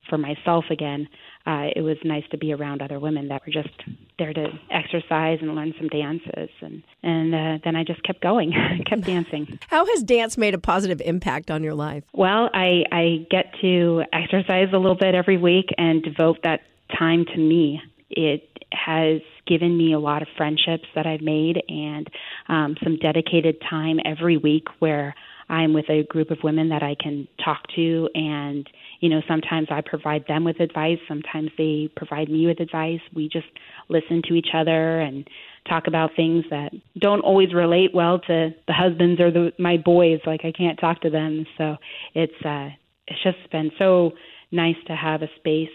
for 0.09 0.17
myself 0.17 0.65
again, 0.69 1.07
uh, 1.45 1.67
it 1.75 1.81
was 1.81 1.97
nice 2.03 2.23
to 2.31 2.37
be 2.37 2.53
around 2.53 2.81
other 2.81 2.99
women 2.99 3.27
that 3.29 3.41
were 3.45 3.51
just 3.51 3.73
there 4.19 4.33
to 4.33 4.47
exercise 4.71 5.39
and 5.41 5.55
learn 5.55 5.73
some 5.77 5.87
dances, 5.87 6.49
and 6.61 6.83
and 7.01 7.35
uh, 7.35 7.57
then 7.63 7.75
I 7.75 7.83
just 7.83 8.03
kept 8.03 8.21
going, 8.21 8.53
kept 8.85 9.03
dancing. 9.03 9.59
How 9.67 9.85
has 9.85 10.03
dance 10.03 10.37
made 10.37 10.53
a 10.53 10.57
positive 10.57 11.01
impact 11.01 11.51
on 11.51 11.63
your 11.63 11.73
life? 11.73 12.03
Well, 12.13 12.49
I 12.53 12.83
I 12.91 13.27
get 13.29 13.53
to 13.61 14.03
exercise 14.13 14.69
a 14.73 14.77
little 14.77 14.97
bit 14.97 15.15
every 15.15 15.37
week 15.37 15.69
and 15.77 16.03
devote 16.03 16.39
that 16.43 16.61
time 16.97 17.25
to 17.25 17.37
me. 17.37 17.81
It 18.09 18.52
has 18.73 19.21
given 19.47 19.77
me 19.77 19.93
a 19.93 19.99
lot 19.99 20.21
of 20.21 20.27
friendships 20.37 20.85
that 20.95 21.05
I've 21.05 21.21
made 21.21 21.61
and 21.67 22.07
um, 22.47 22.75
some 22.83 22.97
dedicated 22.97 23.61
time 23.69 23.99
every 24.05 24.37
week 24.37 24.67
where 24.79 25.15
I'm 25.49 25.73
with 25.73 25.89
a 25.89 26.03
group 26.03 26.31
of 26.31 26.37
women 26.43 26.69
that 26.69 26.83
I 26.83 26.95
can 26.99 27.27
talk 27.43 27.63
to 27.75 28.09
and 28.15 28.67
you 29.01 29.09
know 29.09 29.21
sometimes 29.27 29.67
I 29.69 29.81
provide 29.81 30.25
them 30.27 30.43
with 30.43 30.59
advice 30.59 30.99
sometimes 31.07 31.51
they 31.57 31.89
provide 31.95 32.29
me 32.29 32.47
with 32.47 32.59
advice. 32.59 33.01
We 33.13 33.29
just 33.29 33.47
listen 33.89 34.21
to 34.29 34.35
each 34.35 34.49
other 34.53 34.99
and 34.99 35.27
talk 35.67 35.87
about 35.87 36.11
things 36.15 36.45
that 36.49 36.71
don't 36.97 37.21
always 37.21 37.53
relate 37.53 37.91
well 37.93 38.19
to 38.19 38.49
the 38.67 38.73
husbands 38.73 39.19
or 39.19 39.31
the 39.31 39.53
my 39.59 39.77
boys. 39.77 40.19
Like 40.25 40.41
I 40.43 40.51
can't 40.51 40.79
talk 40.79 41.01
to 41.01 41.09
them. 41.09 41.45
So 41.57 41.77
it's 42.13 42.45
uh 42.45 42.69
it's 43.07 43.23
just 43.23 43.51
been 43.51 43.71
so 43.77 44.13
nice 44.51 44.77
to 44.87 44.95
have 44.95 45.21
a 45.21 45.27
space 45.37 45.69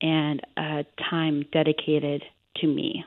and 0.00 0.40
a 0.56 0.84
time 1.10 1.44
dedicated 1.52 2.22
to 2.56 2.66
me 2.66 3.04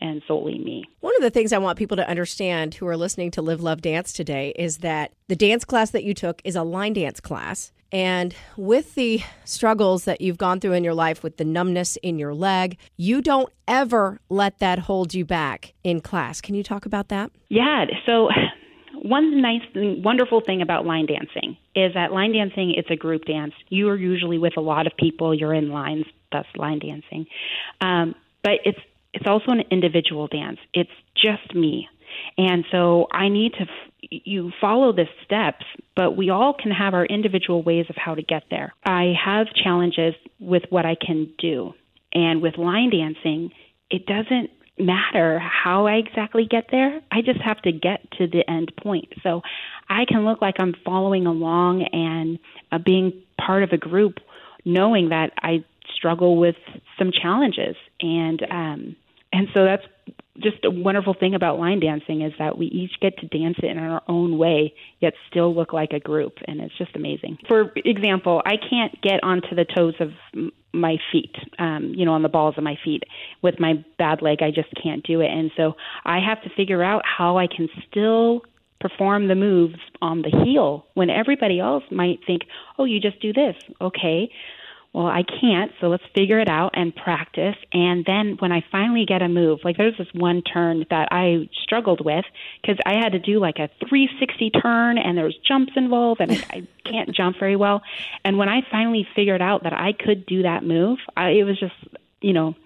and 0.00 0.22
solely 0.26 0.58
me. 0.58 0.84
One 1.00 1.14
of 1.16 1.22
the 1.22 1.30
things 1.30 1.52
I 1.52 1.58
want 1.58 1.78
people 1.78 1.96
to 1.96 2.08
understand 2.08 2.74
who 2.74 2.86
are 2.86 2.96
listening 2.96 3.30
to 3.32 3.42
Live 3.42 3.60
Love 3.60 3.82
Dance 3.82 4.12
today 4.12 4.52
is 4.56 4.78
that 4.78 5.12
the 5.28 5.36
dance 5.36 5.64
class 5.64 5.90
that 5.90 6.04
you 6.04 6.14
took 6.14 6.40
is 6.44 6.56
a 6.56 6.62
line 6.62 6.92
dance 6.92 7.20
class. 7.20 7.72
And 7.92 8.34
with 8.56 8.94
the 8.94 9.20
struggles 9.44 10.04
that 10.04 10.20
you've 10.20 10.38
gone 10.38 10.60
through 10.60 10.74
in 10.74 10.84
your 10.84 10.94
life 10.94 11.24
with 11.24 11.38
the 11.38 11.44
numbness 11.44 11.96
in 11.96 12.18
your 12.18 12.34
leg, 12.34 12.78
you 12.96 13.20
don't 13.20 13.52
ever 13.66 14.20
let 14.28 14.58
that 14.60 14.80
hold 14.80 15.12
you 15.12 15.24
back 15.24 15.74
in 15.82 16.00
class. 16.00 16.40
Can 16.40 16.54
you 16.54 16.62
talk 16.62 16.86
about 16.86 17.08
that? 17.08 17.32
Yeah. 17.48 17.86
So, 18.06 18.28
one 19.02 19.40
nice, 19.42 19.62
wonderful 19.74 20.40
thing 20.40 20.62
about 20.62 20.86
line 20.86 21.06
dancing 21.06 21.56
is 21.74 21.94
that 21.94 22.12
line 22.12 22.32
dancing 22.32 22.74
it's 22.76 22.90
a 22.90 22.96
group 22.96 23.24
dance. 23.24 23.54
You 23.68 23.88
are 23.88 23.96
usually 23.96 24.38
with 24.38 24.56
a 24.56 24.60
lot 24.60 24.86
of 24.86 24.92
people. 24.96 25.34
You're 25.34 25.54
in 25.54 25.70
lines, 25.70 26.04
thus 26.30 26.46
line 26.56 26.78
dancing. 26.78 27.26
Um, 27.80 28.14
but 28.44 28.60
it's 28.64 28.78
it's 29.12 29.26
also 29.26 29.52
an 29.52 29.64
individual 29.70 30.26
dance. 30.26 30.58
It's 30.72 30.90
just 31.14 31.54
me. 31.54 31.88
And 32.36 32.64
so 32.70 33.06
I 33.12 33.28
need 33.28 33.52
to, 33.54 33.66
you 34.10 34.52
follow 34.60 34.92
the 34.92 35.06
steps, 35.24 35.64
but 35.96 36.16
we 36.16 36.30
all 36.30 36.54
can 36.54 36.72
have 36.72 36.94
our 36.94 37.04
individual 37.04 37.62
ways 37.62 37.86
of 37.88 37.96
how 37.96 38.14
to 38.14 38.22
get 38.22 38.44
there. 38.50 38.74
I 38.84 39.14
have 39.24 39.48
challenges 39.54 40.14
with 40.38 40.64
what 40.70 40.86
I 40.86 40.94
can 40.94 41.32
do. 41.38 41.74
And 42.12 42.42
with 42.42 42.58
line 42.58 42.90
dancing, 42.90 43.52
it 43.90 44.06
doesn't 44.06 44.50
matter 44.78 45.38
how 45.38 45.86
I 45.86 45.94
exactly 45.94 46.46
get 46.48 46.66
there. 46.70 47.00
I 47.10 47.20
just 47.22 47.40
have 47.40 47.60
to 47.62 47.72
get 47.72 48.10
to 48.12 48.26
the 48.26 48.48
end 48.48 48.72
point. 48.82 49.12
So 49.22 49.42
I 49.88 50.04
can 50.06 50.24
look 50.24 50.40
like 50.40 50.56
I'm 50.58 50.74
following 50.84 51.26
along 51.26 51.82
and 51.92 52.38
uh, 52.72 52.78
being 52.78 53.22
part 53.38 53.62
of 53.62 53.70
a 53.72 53.76
group, 53.76 54.18
knowing 54.64 55.10
that 55.10 55.32
I 55.38 55.64
struggle 55.94 56.36
with 56.36 56.56
some 56.98 57.10
challenges 57.12 57.76
and 58.00 58.42
um 58.50 58.96
and 59.32 59.48
so 59.54 59.64
that's 59.64 59.84
just 60.38 60.64
a 60.64 60.70
wonderful 60.70 61.14
thing 61.14 61.34
about 61.34 61.58
line 61.58 61.80
dancing 61.80 62.22
is 62.22 62.32
that 62.38 62.56
we 62.56 62.66
each 62.66 62.92
get 63.00 63.18
to 63.18 63.26
dance 63.26 63.56
it 63.62 63.66
in 63.66 63.78
our 63.78 64.02
own 64.08 64.38
way 64.38 64.72
yet 65.00 65.12
still 65.30 65.54
look 65.54 65.72
like 65.72 65.92
a 65.92 66.00
group. 66.00 66.38
And 66.46 66.60
it's 66.60 66.76
just 66.78 66.96
amazing. 66.96 67.38
For 67.48 67.72
example 67.76 68.42
i 68.44 68.56
can't 68.56 69.00
get 69.02 69.22
onto 69.22 69.54
the 69.54 69.64
toes 69.64 69.94
of 70.00 70.10
my 70.72 70.98
feet 71.10 71.34
um 71.58 71.92
you 71.96 72.04
know 72.04 72.12
on 72.12 72.22
the 72.22 72.28
balls 72.28 72.54
of 72.56 72.64
my 72.64 72.76
feet. 72.82 73.04
With 73.42 73.60
my 73.60 73.84
bad 73.98 74.22
leg 74.22 74.42
i 74.42 74.50
just 74.50 74.68
can't 74.82 75.04
do 75.04 75.20
it. 75.20 75.30
And 75.30 75.50
so 75.56 75.74
i 76.04 76.18
have 76.18 76.42
to 76.42 76.50
figure 76.56 76.82
out 76.82 77.02
how 77.04 77.38
i 77.38 77.46
can 77.46 77.68
still 77.88 78.42
perform 78.80 79.28
the 79.28 79.34
moves 79.34 79.78
on 80.00 80.22
the 80.22 80.30
heel 80.30 80.86
when 80.94 81.10
everybody 81.10 81.60
else 81.60 81.84
might 81.90 82.20
think 82.26 82.42
oh 82.78 82.84
you 82.84 83.00
just 83.00 83.20
do 83.20 83.32
this. 83.32 83.56
Okay 83.80 84.30
well, 84.92 85.06
I 85.06 85.22
can't, 85.22 85.70
so 85.80 85.86
let's 85.86 86.02
figure 86.16 86.40
it 86.40 86.48
out 86.48 86.72
and 86.74 86.94
practice. 86.94 87.54
And 87.72 88.04
then 88.04 88.36
when 88.40 88.50
I 88.50 88.64
finally 88.72 89.04
get 89.06 89.22
a 89.22 89.28
move, 89.28 89.60
like 89.62 89.76
there's 89.76 89.96
this 89.96 90.08
one 90.12 90.42
turn 90.42 90.84
that 90.90 91.08
I 91.12 91.48
struggled 91.62 92.04
with 92.04 92.24
because 92.60 92.76
I 92.84 92.94
had 92.94 93.12
to 93.12 93.20
do 93.20 93.38
like 93.38 93.58
a 93.60 93.68
360 93.88 94.50
turn 94.50 94.98
and 94.98 95.16
there's 95.16 95.38
jumps 95.46 95.72
involved 95.76 96.20
and 96.20 96.32
I, 96.50 96.66
can't 96.84 97.14
jump 97.14 97.36
very 97.38 97.54
well. 97.54 97.82
And 98.24 98.36
when 98.36 98.48
I 98.48 98.62
finally 98.68 99.06
figured 99.14 99.40
out 99.40 99.62
that 99.62 99.72
I 99.72 99.92
could 99.92 100.26
do 100.26 100.42
that 100.42 100.64
move, 100.64 100.98
I, 101.16 101.28
it 101.28 101.44
was 101.44 101.60
just, 101.60 101.74
you 102.20 102.32
know, 102.32 102.56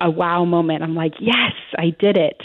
a 0.00 0.10
wow 0.10 0.46
moment. 0.46 0.82
I'm 0.82 0.94
like, 0.94 1.12
yes, 1.20 1.52
I 1.76 1.90
did 1.90 2.16
it. 2.16 2.40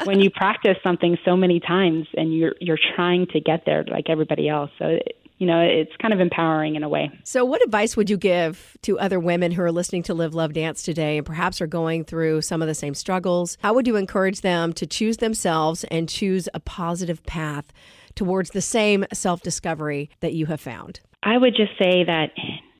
when 0.06 0.20
you 0.20 0.30
practice 0.30 0.76
something 0.84 1.18
so 1.24 1.36
many 1.36 1.58
times 1.58 2.06
and 2.16 2.32
you're 2.32 2.54
you're 2.60 2.78
trying 2.94 3.26
to 3.32 3.40
get 3.40 3.64
there 3.66 3.84
like 3.84 4.08
everybody 4.08 4.48
else. 4.48 4.70
So 4.78 5.00
you 5.38 5.46
know, 5.46 5.60
it's 5.60 5.92
kind 6.00 6.14
of 6.14 6.20
empowering 6.20 6.76
in 6.76 6.82
a 6.82 6.88
way. 6.88 7.10
So, 7.24 7.44
what 7.44 7.62
advice 7.62 7.96
would 7.96 8.08
you 8.08 8.16
give 8.16 8.76
to 8.82 8.98
other 8.98 9.20
women 9.20 9.52
who 9.52 9.62
are 9.62 9.72
listening 9.72 10.02
to 10.04 10.14
Live, 10.14 10.34
Love, 10.34 10.52
Dance 10.52 10.82
today 10.82 11.18
and 11.18 11.26
perhaps 11.26 11.60
are 11.60 11.66
going 11.66 12.04
through 12.04 12.42
some 12.42 12.62
of 12.62 12.68
the 12.68 12.74
same 12.74 12.94
struggles? 12.94 13.58
How 13.62 13.74
would 13.74 13.86
you 13.86 13.96
encourage 13.96 14.40
them 14.40 14.72
to 14.74 14.86
choose 14.86 15.18
themselves 15.18 15.84
and 15.84 16.08
choose 16.08 16.48
a 16.54 16.60
positive 16.60 17.22
path 17.24 17.72
towards 18.14 18.50
the 18.50 18.62
same 18.62 19.04
self 19.12 19.42
discovery 19.42 20.10
that 20.20 20.32
you 20.32 20.46
have 20.46 20.60
found? 20.60 21.00
I 21.22 21.36
would 21.36 21.54
just 21.54 21.72
say 21.78 22.04
that 22.04 22.30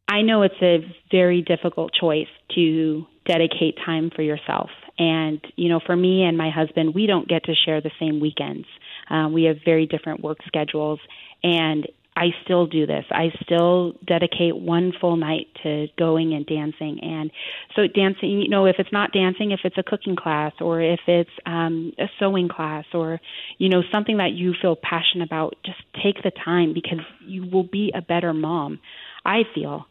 I 0.08 0.22
know 0.22 0.42
it's 0.42 0.54
a 0.62 0.78
very 1.10 1.42
difficult 1.42 1.92
choice 1.98 2.28
to 2.54 3.06
dedicate 3.26 3.76
time 3.84 4.10
for 4.14 4.22
yourself. 4.22 4.70
And, 4.98 5.40
you 5.56 5.68
know, 5.68 5.80
for 5.84 5.94
me 5.94 6.22
and 6.22 6.38
my 6.38 6.50
husband, 6.50 6.94
we 6.94 7.06
don't 7.06 7.28
get 7.28 7.44
to 7.44 7.54
share 7.54 7.80
the 7.80 7.90
same 8.00 8.20
weekends. 8.20 8.66
Uh, 9.10 9.28
we 9.30 9.44
have 9.44 9.56
very 9.64 9.86
different 9.86 10.20
work 10.20 10.38
schedules. 10.46 11.00
And 11.42 11.86
I 12.16 12.28
still 12.42 12.66
do 12.66 12.86
this. 12.86 13.04
I 13.10 13.28
still 13.42 13.92
dedicate 14.06 14.56
one 14.56 14.92
full 14.98 15.16
night 15.16 15.48
to 15.62 15.86
going 15.98 16.32
and 16.32 16.46
dancing. 16.46 16.98
And 17.02 17.30
so, 17.76 17.82
dancing, 17.86 18.40
you 18.40 18.48
know, 18.48 18.64
if 18.64 18.76
it's 18.78 18.92
not 18.92 19.12
dancing, 19.12 19.50
if 19.50 19.60
it's 19.64 19.76
a 19.76 19.82
cooking 19.82 20.16
class 20.16 20.52
or 20.60 20.80
if 20.80 21.00
it's 21.06 21.30
um, 21.44 21.92
a 21.98 22.06
sewing 22.18 22.48
class 22.48 22.86
or, 22.94 23.20
you 23.58 23.68
know, 23.68 23.82
something 23.92 24.16
that 24.16 24.32
you 24.32 24.54
feel 24.60 24.76
passionate 24.76 25.26
about, 25.26 25.56
just 25.64 25.78
take 26.02 26.22
the 26.22 26.32
time 26.42 26.72
because 26.72 27.00
you 27.26 27.44
will 27.50 27.68
be 27.70 27.92
a 27.94 28.00
better 28.00 28.32
mom. 28.32 28.80
I 29.24 29.42
feel 29.54 29.84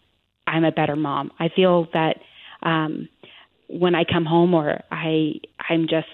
I'm 0.48 0.64
a 0.64 0.72
better 0.72 0.96
mom. 0.96 1.32
I 1.40 1.50
feel 1.56 1.88
that 1.94 2.16
um, 2.64 3.08
when 3.70 3.94
I 3.94 4.04
come 4.04 4.26
home 4.26 4.56
or 4.56 4.82
I, 4.92 5.34
I'm 5.70 5.84
just 5.88 6.08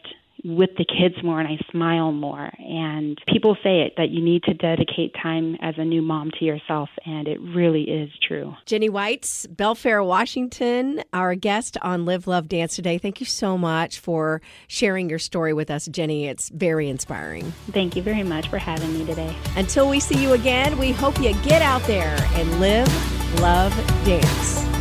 with 0.44 0.72
the 0.78 0.86
kids 0.86 1.16
more 1.24 1.40
and 1.40 1.48
I 1.48 1.58
smile 1.72 2.12
more. 2.12 2.52
And 2.60 3.18
people 3.28 3.56
say 3.64 3.82
it 3.82 3.94
that 3.98 4.10
you 4.10 4.24
need 4.24 4.44
to 4.44 4.54
dedicate 4.54 5.14
time 5.22 5.56
as 5.62 5.76
a 5.78 5.86
new 5.86 6.02
mom 6.02 6.32
to 6.40 6.46
yourself, 6.46 6.90
and 7.06 7.28
it 7.28 7.40
really 7.40 7.84
is 7.84 8.10
true. 8.28 8.56
Jenny 8.66 8.90
Weitz, 8.90 9.48
Belfair, 9.48 10.06
Washington, 10.06 11.04
our 11.14 11.36
guest 11.36 11.78
on 11.82 12.06
Live, 12.06 12.28
Love, 12.28 12.48
Dance 12.48 12.76
today. 12.76 12.98
Thank 12.98 13.20
you 13.20 13.26
so 13.26 13.58
much 13.58 14.00
for 14.00 14.42
sharing 14.68 15.10
your 15.10 15.20
story 15.20 15.54
with 15.54 15.70
us, 15.70 15.88
Jenny. 15.88 16.28
It's 16.28 16.50
very 16.50 16.90
inspiring. 16.90 17.52
Thank 17.72 17.96
you 17.96 18.02
very 18.02 18.24
much 18.24 18.48
for 18.48 18.58
having 18.58 18.94
me 18.94 19.06
today. 19.06 19.36
Until 19.56 19.90
we 19.90 20.00
see 20.00 20.22
you 20.22 20.34
again, 20.34 20.78
we 20.78 20.92
hope 20.92 21.20
you 21.20 21.34
get 21.42 21.62
out 21.62 21.84
there 21.84 22.16
and 22.34 22.60
live, 22.60 23.40
love, 23.40 23.76
dance. 24.06 24.81